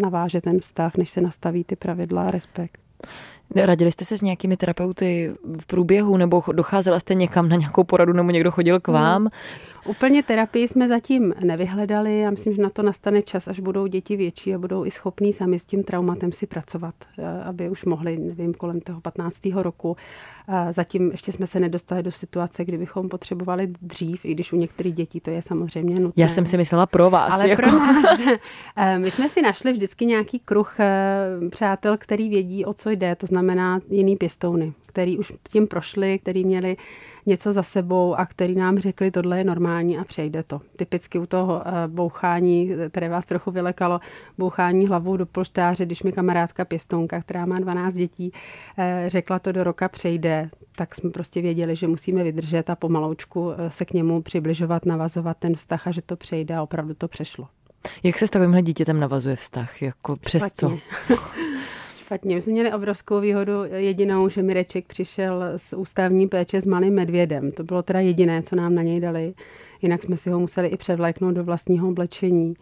naváže 0.01 0.41
ten 0.41 0.59
vztah, 0.59 0.97
než 0.97 1.09
se 1.09 1.21
nastaví 1.21 1.63
ty 1.63 1.75
pravidla 1.75 2.23
a 2.23 2.31
respekt. 2.31 2.79
Radili 3.55 3.91
jste 3.91 4.05
se 4.05 4.17
s 4.17 4.21
nějakými 4.21 4.57
terapeuty 4.57 5.33
v 5.61 5.65
průběhu, 5.65 6.17
nebo 6.17 6.43
docházela 6.51 6.99
jste 6.99 7.13
někam 7.13 7.49
na 7.49 7.55
nějakou 7.55 7.83
poradu, 7.83 8.13
nebo 8.13 8.31
někdo 8.31 8.51
chodil 8.51 8.79
k 8.79 8.87
vám? 8.87 9.21
Hmm. 9.21 9.29
Úplně 9.85 10.23
terapii 10.23 10.67
jsme 10.67 10.87
zatím 10.87 11.33
nevyhledali. 11.43 12.19
Já 12.19 12.31
myslím, 12.31 12.53
že 12.53 12.61
na 12.61 12.69
to 12.69 12.81
nastane 12.81 13.21
čas, 13.21 13.47
až 13.47 13.59
budou 13.59 13.87
děti 13.87 14.15
větší 14.15 14.55
a 14.55 14.57
budou 14.57 14.85
i 14.85 14.91
schopní 14.91 15.33
sami 15.33 15.59
s 15.59 15.65
tím 15.65 15.83
traumatem 15.83 16.31
si 16.31 16.47
pracovat, 16.47 16.95
eh, 17.17 17.43
aby 17.43 17.69
už 17.69 17.85
mohli, 17.85 18.17
nevím, 18.17 18.53
kolem 18.53 18.81
toho 18.81 19.01
15. 19.01 19.63
roku. 19.63 19.97
Zatím 20.71 21.11
ještě 21.11 21.31
jsme 21.31 21.47
se 21.47 21.59
nedostali 21.59 22.03
do 22.03 22.11
situace, 22.11 22.65
kdy 22.65 22.77
bychom 22.77 23.09
potřebovali 23.09 23.67
dřív, 23.81 24.25
i 24.25 24.31
když 24.33 24.53
u 24.53 24.55
některých 24.55 24.93
dětí 24.93 25.19
to 25.19 25.31
je 25.31 25.41
samozřejmě 25.41 25.99
nutné. 25.99 26.23
Já 26.23 26.27
jsem 26.27 26.45
si 26.45 26.57
myslela 26.57 26.85
pro 26.85 27.09
vás. 27.09 27.33
Ale 27.33 27.49
jako... 27.49 27.61
pro 27.61 27.71
nás. 27.71 28.19
Eh, 28.77 28.99
my 28.99 29.11
jsme 29.11 29.29
si 29.29 29.41
našli 29.41 29.71
vždycky 29.71 30.05
nějaký 30.05 30.39
kruh 30.39 30.75
eh, 30.79 31.49
přátel, 31.49 31.97
který 31.97 32.29
vědí, 32.29 32.65
o 32.65 32.73
co 32.73 32.89
jde, 32.89 33.15
to 33.15 33.27
znamená 33.27 33.79
jiný 33.89 34.15
pěstouny, 34.15 34.73
který 34.93 35.17
už 35.17 35.33
tím 35.51 35.67
prošli, 35.67 36.19
který 36.19 36.45
měli 36.45 36.77
něco 37.25 37.53
za 37.53 37.63
sebou 37.63 38.15
a 38.15 38.25
který 38.25 38.55
nám 38.55 38.79
řekli, 38.79 39.11
tohle 39.11 39.37
je 39.37 39.43
normální 39.43 39.97
a 39.97 40.03
přejde 40.03 40.43
to. 40.43 40.61
Typicky 40.75 41.19
u 41.19 41.25
toho 41.25 41.61
eh, 41.65 41.71
bouchání, 41.87 42.69
které 42.89 43.09
vás 43.09 43.25
trochu 43.25 43.51
vylekalo, 43.51 43.99
bouchání 44.37 44.87
hlavou 44.87 45.17
do 45.17 45.25
polštáře, 45.25 45.85
když 45.85 46.03
mi 46.03 46.11
kamarádka 46.11 46.65
pěstounka, 46.65 47.21
která 47.21 47.45
má 47.45 47.59
12 47.59 47.93
dětí, 47.93 48.31
eh, 48.77 49.03
řekla 49.07 49.39
to 49.39 49.51
do 49.51 49.63
roka 49.63 49.89
přejde, 49.89 50.49
tak 50.75 50.95
jsme 50.95 51.09
prostě 51.09 51.41
věděli, 51.41 51.75
že 51.75 51.87
musíme 51.87 52.23
vydržet 52.23 52.69
a 52.69 52.75
pomaloučku 52.75 53.51
eh, 53.51 53.69
se 53.69 53.85
k 53.85 53.93
němu 53.93 54.21
přibližovat, 54.21 54.85
navazovat 54.85 55.37
ten 55.37 55.55
vztah 55.55 55.87
a 55.87 55.91
že 55.91 56.01
to 56.01 56.15
přejde 56.15 56.55
a 56.55 56.63
opravdu 56.63 56.93
to 56.93 57.07
přešlo. 57.07 57.47
Jak 58.03 58.17
se 58.17 58.27
s 58.27 58.29
takovýmhle 58.29 58.61
dítětem 58.61 58.99
navazuje 58.99 59.35
vztah? 59.35 59.81
Jako 59.81 60.15
přes 60.15 60.43
Špatně. 60.43 60.79
co? 61.07 61.15
špatně. 62.03 62.35
My 62.35 62.41
jsme 62.41 62.53
měli 62.53 62.73
obrovskou 62.73 63.19
výhodu 63.21 63.51
jedinou, 63.75 64.29
že 64.29 64.43
Mireček 64.43 64.87
přišel 64.87 65.43
z 65.57 65.73
ústavní 65.73 66.27
péče 66.27 66.61
s 66.61 66.65
malým 66.65 66.93
medvědem. 66.93 67.51
To 67.51 67.63
bylo 67.63 67.83
teda 67.83 67.99
jediné, 67.99 68.43
co 68.43 68.55
nám 68.55 68.75
na 68.75 68.81
něj 68.81 68.99
dali. 68.99 69.33
Jinak 69.81 70.03
jsme 70.03 70.17
si 70.17 70.29
ho 70.29 70.39
museli 70.39 70.67
i 70.67 70.77
převléknout 70.77 71.35
do 71.35 71.43
vlastního 71.43 71.89
oblečení. 71.89 72.53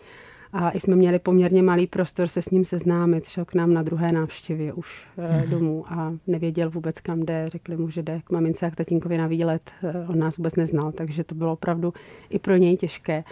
A 0.54 0.72
i 0.72 0.80
jsme 0.80 0.96
měli 0.96 1.20
poměrně 1.20 1.64
malý 1.64 1.88
prostor 1.88 2.28
se 2.28 2.42
s 2.42 2.50
ním 2.50 2.66
seznámit. 2.66 3.28
Šel 3.28 3.46
k 3.46 3.54
nám 3.54 3.74
na 3.74 3.84
druhé 3.84 4.12
návštěvě 4.12 4.74
už 4.74 5.08
mm-hmm. 5.18 5.50
domů 5.50 5.86
a 5.88 6.14
nevěděl 6.28 6.70
vůbec, 6.70 7.00
kam 7.00 7.20
jde. 7.20 7.46
Řekli 7.48 7.78
mu, 7.78 7.90
že 7.90 8.04
jde 8.04 8.22
k 8.24 8.32
mamince 8.32 8.66
a 8.66 8.72
k 8.72 8.76
tatínkovi 8.76 9.18
na 9.18 9.28
výlet. 9.28 9.72
Eh, 9.84 10.06
on 10.08 10.20
nás 10.20 10.38
vůbec 10.38 10.56
neznal, 10.56 10.92
takže 10.92 11.24
to 11.24 11.36
bylo 11.36 11.54
opravdu 11.54 11.94
i 12.30 12.40
pro 12.40 12.56
něj 12.56 12.78
těžké 12.78 13.24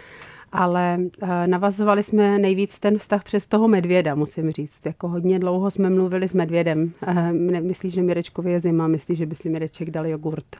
ale 0.52 0.98
eh, 1.22 1.46
navazovali 1.46 2.02
jsme 2.02 2.38
nejvíc 2.38 2.78
ten 2.78 2.98
vztah 2.98 3.24
přes 3.24 3.46
toho 3.46 3.68
medvěda, 3.68 4.14
musím 4.14 4.50
říct. 4.50 4.86
Jako 4.86 5.08
hodně 5.08 5.38
dlouho 5.38 5.70
jsme 5.70 5.90
mluvili 5.90 6.28
s 6.28 6.34
medvědem. 6.34 6.92
Eh, 7.06 7.32
myslí, 7.60 7.90
že 7.90 8.02
Mirečkovi 8.02 8.52
je 8.52 8.60
zima, 8.60 8.86
myslí, 8.86 9.16
že 9.16 9.26
by 9.26 9.34
si 9.34 9.48
Mireček 9.48 9.90
dal 9.90 10.06
jogurt. 10.06 10.56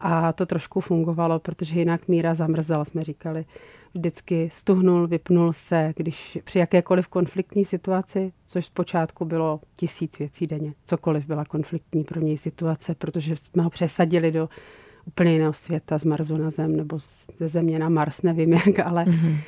A 0.00 0.32
to 0.32 0.46
trošku 0.46 0.80
fungovalo, 0.80 1.38
protože 1.38 1.78
jinak 1.78 2.08
Míra 2.08 2.34
zamrzela, 2.34 2.84
jsme 2.84 3.04
říkali. 3.04 3.44
Vždycky 3.94 4.48
stuhnul, 4.52 5.06
vypnul 5.06 5.52
se, 5.52 5.92
když 5.96 6.38
při 6.44 6.58
jakékoliv 6.58 7.08
konfliktní 7.08 7.64
situaci, 7.64 8.32
což 8.46 8.66
zpočátku 8.66 9.24
bylo 9.24 9.60
tisíc 9.76 10.18
věcí 10.18 10.46
denně, 10.46 10.74
cokoliv 10.84 11.26
byla 11.26 11.44
konfliktní 11.44 12.04
pro 12.04 12.20
něj 12.20 12.36
situace, 12.36 12.94
protože 12.94 13.36
jsme 13.36 13.62
ho 13.62 13.70
přesadili 13.70 14.32
do 14.32 14.48
úplně 15.06 15.32
jiného 15.32 15.52
světa, 15.52 15.98
z 15.98 16.04
Marsu 16.04 16.36
na 16.36 16.50
Zem 16.50 16.76
nebo 16.76 16.98
ze 17.38 17.48
Země 17.48 17.78
na 17.78 17.88
Mars, 17.88 18.22
nevím 18.22 18.52
jak, 18.52 18.78
ale 18.78 19.04
mm-hmm. 19.04 19.38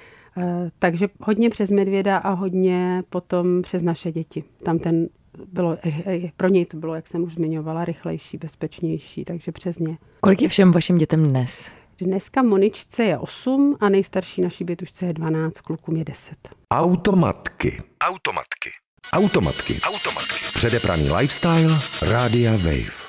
takže 0.78 1.08
hodně 1.20 1.50
přes 1.50 1.70
medvěda 1.70 2.16
a 2.16 2.30
hodně 2.30 3.02
potom 3.10 3.62
přes 3.62 3.82
naše 3.82 4.12
děti. 4.12 4.44
Tam 4.62 4.78
ten 4.78 5.08
bylo, 5.52 5.76
eh, 5.82 6.02
eh, 6.06 6.30
pro 6.36 6.48
něj 6.48 6.66
to 6.66 6.76
bylo, 6.76 6.94
jak 6.94 7.06
jsem 7.06 7.22
už 7.22 7.34
zmiňovala, 7.34 7.84
rychlejší, 7.84 8.38
bezpečnější, 8.38 9.25
takže 9.25 9.52
přes 9.52 9.78
ně. 9.78 9.98
Kolik 10.20 10.42
je 10.42 10.48
všem 10.48 10.72
vašim 10.72 10.98
dětem 10.98 11.26
dnes? 11.26 11.70
Dneska 12.00 12.42
Moničce 12.42 13.04
je 13.04 13.18
8 13.18 13.76
a 13.80 13.88
nejstarší 13.88 14.42
naší 14.42 14.64
bětušce 14.64 15.06
je 15.06 15.12
12, 15.12 15.60
klukům 15.60 15.96
je 15.96 16.04
10. 16.04 16.34
Automatky. 16.70 17.82
Automatky. 18.00 18.70
Automatky. 19.12 19.80
Automatky. 19.80 20.34
Předepraný 20.54 21.10
lifestyle. 21.10 21.80
Rádia 22.02 22.50
Wave 22.50 23.05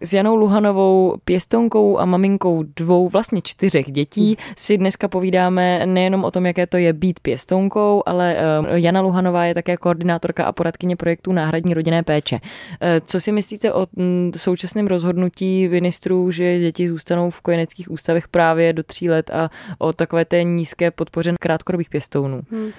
s 0.00 0.12
Janou 0.12 0.36
Luhanovou, 0.36 1.16
pěstonkou 1.24 1.98
a 1.98 2.04
maminkou 2.04 2.64
dvou, 2.76 3.08
vlastně 3.08 3.40
čtyřech 3.44 3.92
dětí, 3.92 4.36
si 4.56 4.78
dneska 4.78 5.08
povídáme 5.08 5.86
nejenom 5.86 6.24
o 6.24 6.30
tom, 6.30 6.46
jaké 6.46 6.66
to 6.66 6.76
je 6.76 6.92
být 6.92 7.20
pěstonkou, 7.20 8.02
ale 8.06 8.36
eh, 8.36 8.80
Jana 8.80 9.00
Luhanová 9.00 9.44
je 9.44 9.54
také 9.54 9.76
koordinátorka 9.76 10.44
a 10.44 10.52
poradkyně 10.52 10.96
projektu 10.96 11.32
Náhradní 11.32 11.74
rodinné 11.74 12.02
péče. 12.02 12.38
Eh, 12.80 13.00
co 13.06 13.20
si 13.20 13.32
myslíte 13.32 13.72
o 13.72 13.86
mm, 13.96 14.32
současném 14.36 14.86
rozhodnutí 14.86 15.68
ministrů, 15.68 16.30
že 16.30 16.58
děti 16.58 16.88
zůstanou 16.88 17.30
v 17.30 17.40
kojeneckých 17.40 17.90
ústavech 17.90 18.28
právě 18.28 18.72
do 18.72 18.82
tří 18.82 19.10
let 19.10 19.30
a 19.30 19.50
o 19.78 19.92
takové 19.92 20.24
té 20.24 20.42
nízké 20.44 20.90
podpoře 20.90 21.34
krátkodobých 21.40 21.90
pěstounů? 21.90 22.42
Hmm. 22.50 22.70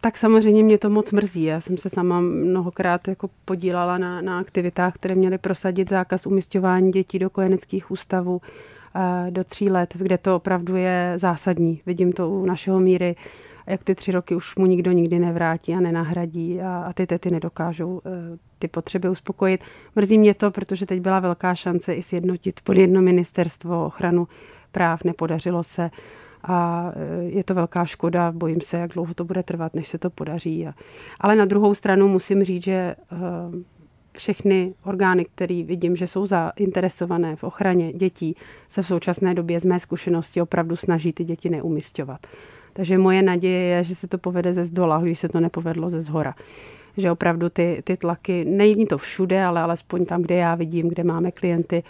Tak 0.00 0.18
samozřejmě 0.18 0.62
mě 0.62 0.78
to 0.78 0.90
moc 0.90 1.12
mrzí. 1.12 1.44
Já 1.44 1.60
jsem 1.60 1.76
se 1.76 1.88
sama 1.88 2.20
mnohokrát 2.20 3.08
jako 3.08 3.30
podílala 3.44 3.98
na, 3.98 4.20
na 4.20 4.38
aktivitách, 4.38 4.94
které 4.94 5.14
měly 5.14 5.38
prosadit 5.38 5.90
zákaz 5.90 6.26
umistování 6.26 6.90
dětí 6.90 7.18
do 7.18 7.30
kojeneckých 7.30 7.90
ústavů 7.90 8.40
eh, 8.96 9.30
do 9.30 9.44
tří 9.44 9.70
let, 9.70 9.94
kde 9.98 10.18
to 10.18 10.36
opravdu 10.36 10.76
je 10.76 11.12
zásadní. 11.16 11.80
Vidím 11.86 12.12
to 12.12 12.30
u 12.30 12.46
našeho 12.46 12.80
míry. 12.80 13.16
jak 13.66 13.84
ty 13.84 13.94
tři 13.94 14.12
roky 14.12 14.34
už 14.34 14.56
mu 14.56 14.66
nikdo 14.66 14.92
nikdy 14.92 15.18
nevrátí 15.18 15.74
a 15.74 15.80
nenahradí 15.80 16.60
a, 16.60 16.84
a 16.88 16.92
ty 16.92 17.06
tety 17.06 17.30
nedokážou 17.30 18.00
eh, 18.04 18.10
ty 18.58 18.68
potřeby 18.68 19.08
uspokojit. 19.08 19.64
Mrzí 19.96 20.18
mě 20.18 20.34
to, 20.34 20.50
protože 20.50 20.86
teď 20.86 21.00
byla 21.00 21.20
velká 21.20 21.54
šance 21.54 21.94
i 21.94 22.02
sjednotit 22.02 22.60
pod 22.60 22.76
jedno 22.76 23.02
ministerstvo 23.02 23.86
ochranu 23.86 24.28
práv, 24.72 25.04
nepodařilo 25.04 25.62
se 25.62 25.90
a 26.46 26.90
eh, 26.94 27.22
je 27.22 27.44
to 27.44 27.54
velká 27.54 27.84
škoda, 27.84 28.32
bojím 28.32 28.60
se, 28.60 28.76
jak 28.76 28.92
dlouho 28.92 29.14
to 29.14 29.24
bude 29.24 29.42
trvat, 29.42 29.74
než 29.74 29.88
se 29.88 29.98
to 29.98 30.10
podaří. 30.10 30.68
Ale 31.20 31.36
na 31.36 31.44
druhou 31.44 31.74
stranu 31.74 32.08
musím 32.08 32.44
říct, 32.44 32.62
že 32.64 32.96
všechny 34.16 34.74
orgány, 34.84 35.24
které 35.24 35.62
vidím, 35.62 35.96
že 35.96 36.06
jsou 36.06 36.26
zainteresované 36.26 37.36
v 37.36 37.44
ochraně 37.44 37.92
dětí, 37.92 38.36
se 38.68 38.82
v 38.82 38.86
současné 38.86 39.34
době 39.34 39.60
z 39.60 39.64
mé 39.64 39.80
zkušenosti 39.80 40.40
opravdu 40.40 40.76
snaží 40.76 41.12
ty 41.12 41.24
děti 41.24 41.50
neumistovat. 41.50 42.26
Takže 42.72 42.98
moje 42.98 43.22
naděje 43.22 43.62
je, 43.62 43.84
že 43.84 43.94
se 43.94 44.08
to 44.08 44.18
povede 44.18 44.52
ze 44.52 44.64
zdola, 44.64 45.00
když 45.00 45.18
se 45.18 45.28
to 45.28 45.40
nepovedlo 45.40 45.88
ze 45.88 46.00
zhora. 46.00 46.34
Že 46.96 47.10
opravdu 47.10 47.48
ty, 47.48 47.82
ty 47.84 47.96
tlaky, 47.96 48.44
není 48.44 48.86
to 48.86 48.98
všude, 48.98 49.44
ale 49.44 49.60
alespoň 49.60 50.04
tam, 50.04 50.22
kde 50.22 50.34
já 50.34 50.54
vidím, 50.54 50.88
kde 50.88 51.04
máme 51.04 51.30
klienty, 51.30 51.82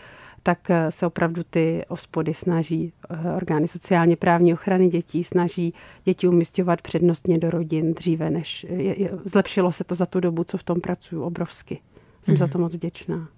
tak 0.46 0.70
eh, 0.70 0.90
se 0.90 1.06
opravdu 1.06 1.42
ty 1.50 1.82
ospody 1.88 2.34
snaží, 2.34 2.92
eh, 3.10 3.32
orgány 3.36 3.68
sociálně 3.68 4.16
právní 4.16 4.52
ochrany 4.52 4.88
dětí 4.88 5.24
snaží 5.24 5.74
děti 6.04 6.28
umistovat 6.28 6.82
přednostně 6.82 7.38
do 7.38 7.50
rodin 7.50 7.94
dříve, 7.94 8.30
než 8.30 8.66
je, 8.68 9.00
je, 9.02 9.10
zlepšilo 9.24 9.72
se 9.72 9.84
to 9.84 9.94
za 9.94 10.06
tu 10.06 10.20
dobu, 10.20 10.44
co 10.44 10.58
v 10.58 10.62
tom 10.62 10.80
pracuju, 10.80 11.22
obrovsky. 11.22 11.78
Jsem 12.22 12.34
mm-hmm. 12.34 12.38
za 12.38 12.46
to 12.46 12.58
moc 12.58 12.74
vděčná. 12.74 13.28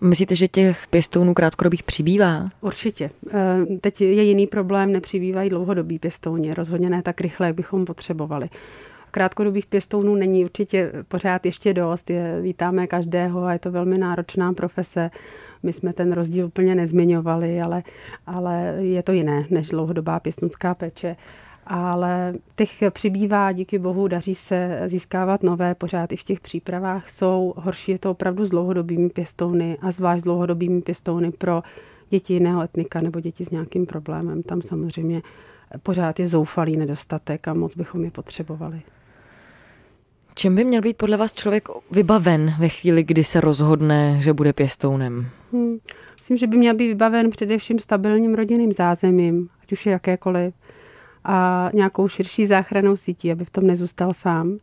Myslíte, 0.00 0.36
že 0.36 0.48
těch 0.48 0.86
pěstounů 0.90 1.34
krátkodobých 1.34 1.82
přibývá? 1.82 2.48
Určitě. 2.60 3.10
Eh, 3.30 3.76
teď 3.80 4.00
je 4.00 4.22
jiný 4.22 4.46
problém, 4.46 4.92
nepřibývají 4.92 5.50
dlouhodobí 5.50 5.98
pěstouni, 5.98 6.54
rozhodně 6.54 6.90
ne 6.90 7.02
tak 7.02 7.20
rychle, 7.20 7.46
jak 7.46 7.56
bychom 7.56 7.84
potřebovali. 7.84 8.48
Krátkodobých 9.10 9.66
pěstounů 9.66 10.14
není 10.14 10.44
určitě 10.44 10.92
pořád 11.08 11.46
ještě 11.46 11.74
dost. 11.74 12.10
Je, 12.10 12.40
vítáme 12.40 12.86
každého 12.86 13.44
a 13.44 13.52
je 13.52 13.58
to 13.58 13.70
velmi 13.70 13.98
náročná 13.98 14.52
profese. 14.52 15.10
My 15.62 15.72
jsme 15.72 15.92
ten 15.92 16.12
rozdíl 16.12 16.46
úplně 16.46 16.74
nezmiňovali, 16.74 17.60
ale, 17.60 17.82
ale 18.26 18.74
je 18.78 19.02
to 19.02 19.12
jiné 19.12 19.46
než 19.50 19.68
dlouhodobá 19.68 20.20
pěstounská 20.20 20.74
péče 20.74 21.16
ale 21.66 22.34
těch 22.56 22.70
přibývá, 22.90 23.52
díky 23.52 23.78
bohu, 23.78 24.08
daří 24.08 24.34
se 24.34 24.82
získávat 24.86 25.42
nové, 25.42 25.74
pořád 25.74 26.12
i 26.12 26.16
v 26.16 26.22
těch 26.22 26.40
přípravách 26.40 27.10
jsou. 27.10 27.54
Horší 27.56 27.92
je 27.92 27.98
to 27.98 28.10
opravdu 28.10 28.44
s 28.44 28.50
dlouhodobými 28.50 29.10
pěstouny 29.10 29.78
a 29.80 29.90
zvlášť 29.90 30.20
s 30.20 30.24
dlouhodobými 30.24 30.80
pěstouny 30.80 31.32
pro 31.32 31.62
děti 32.10 32.34
jiného 32.34 32.62
etnika 32.62 33.00
nebo 33.00 33.20
děti 33.20 33.44
s 33.44 33.50
nějakým 33.50 33.86
problémem. 33.86 34.42
Tam 34.42 34.62
samozřejmě 34.62 35.22
pořád 35.82 36.20
je 36.20 36.28
zoufalý 36.28 36.76
nedostatek 36.76 37.48
a 37.48 37.54
moc 37.54 37.76
bychom 37.76 38.04
je 38.04 38.10
potřebovali. 38.10 38.82
Čím 40.38 40.54
by 40.54 40.64
měl 40.64 40.82
být 40.82 40.96
podle 40.96 41.16
vás 41.16 41.32
člověk 41.32 41.68
vybaven 41.90 42.54
ve 42.58 42.68
chvíli, 42.68 43.02
kdy 43.02 43.24
se 43.24 43.40
rozhodne, 43.40 44.16
že 44.20 44.32
bude 44.32 44.52
pěstounem? 44.52 45.26
Hmm. 45.52 45.78
Myslím, 46.18 46.36
že 46.36 46.46
by 46.46 46.56
měl 46.56 46.74
být 46.74 46.86
vybaven 46.88 47.30
především 47.30 47.78
stabilním 47.78 48.34
rodinným 48.34 48.72
zázemím, 48.72 49.48
ať 49.62 49.72
už 49.72 49.86
je 49.86 49.92
jakékoliv 49.92 50.54
a 51.24 51.70
nějakou 51.74 52.08
širší 52.08 52.46
záchranou 52.46 52.96
sítí, 52.96 53.32
aby 53.32 53.44
v 53.44 53.50
tom 53.50 53.66
nezůstal 53.66 54.14
sám. 54.14 54.58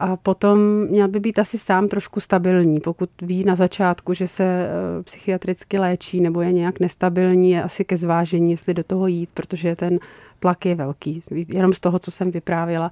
A 0.00 0.16
potom 0.16 0.58
měl 0.86 1.08
by 1.08 1.20
být 1.20 1.38
asi 1.38 1.58
sám 1.58 1.88
trošku 1.88 2.20
stabilní. 2.20 2.80
Pokud 2.80 3.10
ví 3.22 3.44
na 3.44 3.54
začátku, 3.54 4.14
že 4.14 4.26
se 4.26 4.44
eh, 4.44 5.02
psychiatricky 5.02 5.78
léčí 5.78 6.20
nebo 6.20 6.40
je 6.40 6.52
nějak 6.52 6.80
nestabilní, 6.80 7.50
je 7.50 7.62
asi 7.62 7.84
ke 7.84 7.96
zvážení, 7.96 8.50
jestli 8.50 8.74
do 8.74 8.84
toho 8.84 9.06
jít, 9.06 9.30
protože 9.34 9.76
ten 9.76 9.98
tlak 10.38 10.66
je 10.66 10.74
velký. 10.74 11.22
Jenom 11.48 11.72
z 11.72 11.80
toho, 11.80 11.98
co 11.98 12.10
jsem 12.10 12.30
vyprávěla, 12.30 12.90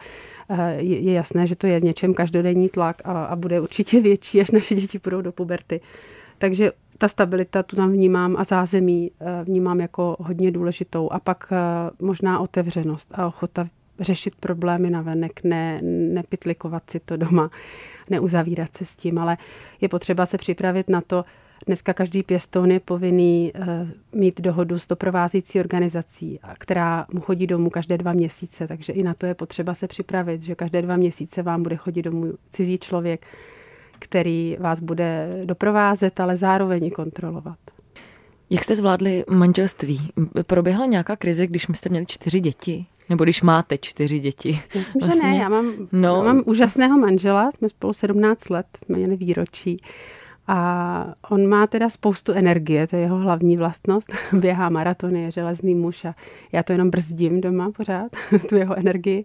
eh, 0.48 0.74
je 0.82 1.12
jasné, 1.12 1.46
že 1.46 1.56
to 1.56 1.66
je 1.66 1.80
v 1.80 1.84
něčem 1.84 2.14
každodenní 2.14 2.68
tlak 2.68 3.02
a, 3.04 3.24
a 3.24 3.36
bude 3.36 3.60
určitě 3.60 4.00
větší, 4.10 4.40
až 4.40 4.50
naše 4.50 4.74
děti 4.74 4.98
půjdou 4.98 5.20
do 5.20 5.32
puberty. 5.32 5.80
Takže 6.38 6.72
ta 6.98 7.08
stabilita 7.08 7.62
tu 7.62 7.76
tam 7.76 7.92
vnímám 7.92 8.36
a 8.38 8.44
zázemí 8.44 9.10
eh, 9.20 9.44
vnímám 9.44 9.80
jako 9.80 10.16
hodně 10.20 10.50
důležitou. 10.50 11.12
A 11.12 11.20
pak 11.20 11.52
možná 12.00 12.40
otevřenost 12.40 13.12
a 13.14 13.26
ochota 13.26 13.68
řešit 14.00 14.34
problémy 14.40 14.90
na 14.90 15.02
venek, 15.02 15.44
ne, 15.44 15.80
nepitlikovat 15.82 16.90
si 16.90 17.00
to 17.00 17.16
doma, 17.16 17.48
neuzavírat 18.10 18.76
se 18.76 18.84
s 18.84 18.96
tím, 18.96 19.18
ale 19.18 19.36
je 19.80 19.88
potřeba 19.88 20.26
se 20.26 20.38
připravit 20.38 20.88
na 20.88 21.00
to, 21.00 21.24
Dneska 21.66 21.94
každý 21.94 22.22
pěstoun 22.22 22.70
je 22.70 22.80
povinný 22.80 23.52
uh, 23.54 24.20
mít 24.20 24.40
dohodu 24.40 24.78
s 24.78 24.86
doprovázící 24.86 25.60
organizací, 25.60 26.40
která 26.58 27.06
mu 27.12 27.20
chodí 27.20 27.46
domů 27.46 27.70
každé 27.70 27.98
dva 27.98 28.12
měsíce, 28.12 28.68
takže 28.68 28.92
i 28.92 29.02
na 29.02 29.14
to 29.14 29.26
je 29.26 29.34
potřeba 29.34 29.74
se 29.74 29.88
připravit, 29.88 30.42
že 30.42 30.54
každé 30.54 30.82
dva 30.82 30.96
měsíce 30.96 31.42
vám 31.42 31.62
bude 31.62 31.76
chodit 31.76 32.02
domů 32.02 32.32
cizí 32.50 32.78
člověk, 32.78 33.26
který 33.98 34.56
vás 34.60 34.80
bude 34.80 35.42
doprovázet, 35.44 36.20
ale 36.20 36.36
zároveň 36.36 36.84
i 36.84 36.90
kontrolovat. 36.90 37.58
Jak 38.50 38.64
jste 38.64 38.76
zvládli 38.76 39.24
manželství? 39.30 40.10
Proběhla 40.46 40.86
nějaká 40.86 41.16
krize, 41.16 41.46
když 41.46 41.66
jste 41.74 41.88
měli 41.88 42.06
čtyři 42.06 42.40
děti? 42.40 42.86
Nebo 43.08 43.24
když 43.24 43.42
máte 43.42 43.78
čtyři 43.78 44.18
děti? 44.18 44.60
Myslím, 44.74 45.00
vlastně... 45.00 45.20
že 45.20 45.26
ne. 45.26 45.30
Vlastně- 45.30 45.40
já 45.40 45.48
mám, 45.48 45.72
no. 45.92 46.16
já 46.16 46.22
mám 46.22 46.42
úžasného 46.46 46.98
manžela, 46.98 47.50
jsme 47.50 47.68
spolu 47.68 47.92
17 47.92 48.50
let, 48.50 48.66
měli 48.88 49.16
výročí. 49.16 49.76
A 50.46 51.14
on 51.30 51.48
má 51.48 51.66
teda 51.66 51.88
spoustu 51.88 52.32
energie, 52.32 52.86
to 52.86 52.96
je 52.96 53.02
jeho 53.02 53.18
hlavní 53.18 53.56
vlastnost. 53.56 54.12
Běhá 54.32 54.68
maratony, 54.68 55.22
je 55.22 55.30
železný 55.30 55.74
muž 55.74 56.04
a 56.04 56.14
já 56.52 56.62
to 56.62 56.72
jenom 56.72 56.90
brzdím 56.90 57.40
doma 57.40 57.70
pořád, 57.70 58.16
tu 58.48 58.56
jeho 58.56 58.78
energii 58.78 59.24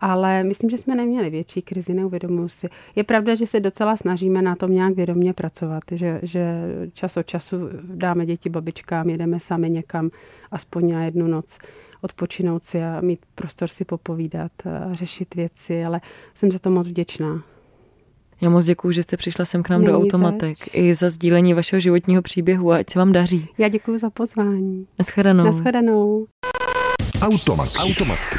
ale 0.00 0.44
myslím, 0.44 0.70
že 0.70 0.78
jsme 0.78 0.94
neměli 0.94 1.30
větší 1.30 1.62
krizi, 1.62 1.94
neuvědomuji 1.94 2.48
si. 2.48 2.68
Je 2.96 3.04
pravda, 3.04 3.34
že 3.34 3.46
se 3.46 3.60
docela 3.60 3.96
snažíme 3.96 4.42
na 4.42 4.56
tom 4.56 4.72
nějak 4.72 4.94
vědomě 4.94 5.32
pracovat, 5.32 5.82
že, 5.92 6.20
že 6.22 6.54
čas 6.92 7.16
od 7.16 7.26
času 7.26 7.56
dáme 7.82 8.26
děti 8.26 8.48
babičkám, 8.48 9.10
jedeme 9.10 9.40
sami 9.40 9.70
někam, 9.70 10.10
aspoň 10.50 10.92
na 10.92 11.04
jednu 11.04 11.26
noc 11.26 11.58
odpočinout 12.02 12.64
si 12.64 12.82
a 12.82 13.00
mít 13.00 13.20
prostor 13.34 13.68
si 13.68 13.84
popovídat 13.84 14.52
a 14.66 14.94
řešit 14.94 15.34
věci, 15.34 15.84
ale 15.84 16.00
jsem 16.34 16.52
za 16.52 16.58
to 16.58 16.70
moc 16.70 16.88
vděčná. 16.88 17.42
Já 18.40 18.50
moc 18.50 18.64
děkuji, 18.64 18.92
že 18.92 19.02
jste 19.02 19.16
přišla 19.16 19.44
sem 19.44 19.62
k 19.62 19.68
nám 19.68 19.80
Není 19.80 19.92
do 19.92 19.98
Automatek 19.98 20.58
zač. 20.58 20.68
i 20.72 20.94
za 20.94 21.08
sdílení 21.08 21.54
vašeho 21.54 21.80
životního 21.80 22.22
příběhu 22.22 22.72
a 22.72 22.76
ať 22.76 22.90
se 22.90 22.98
vám 22.98 23.12
daří. 23.12 23.48
Já 23.58 23.68
děkuji 23.68 23.98
za 23.98 24.10
pozvání. 24.10 24.86
Naschledanou. 24.98 25.44
Naschledanou. 25.44 26.26
Automatky. 27.22 27.78
Automatky. 27.78 28.38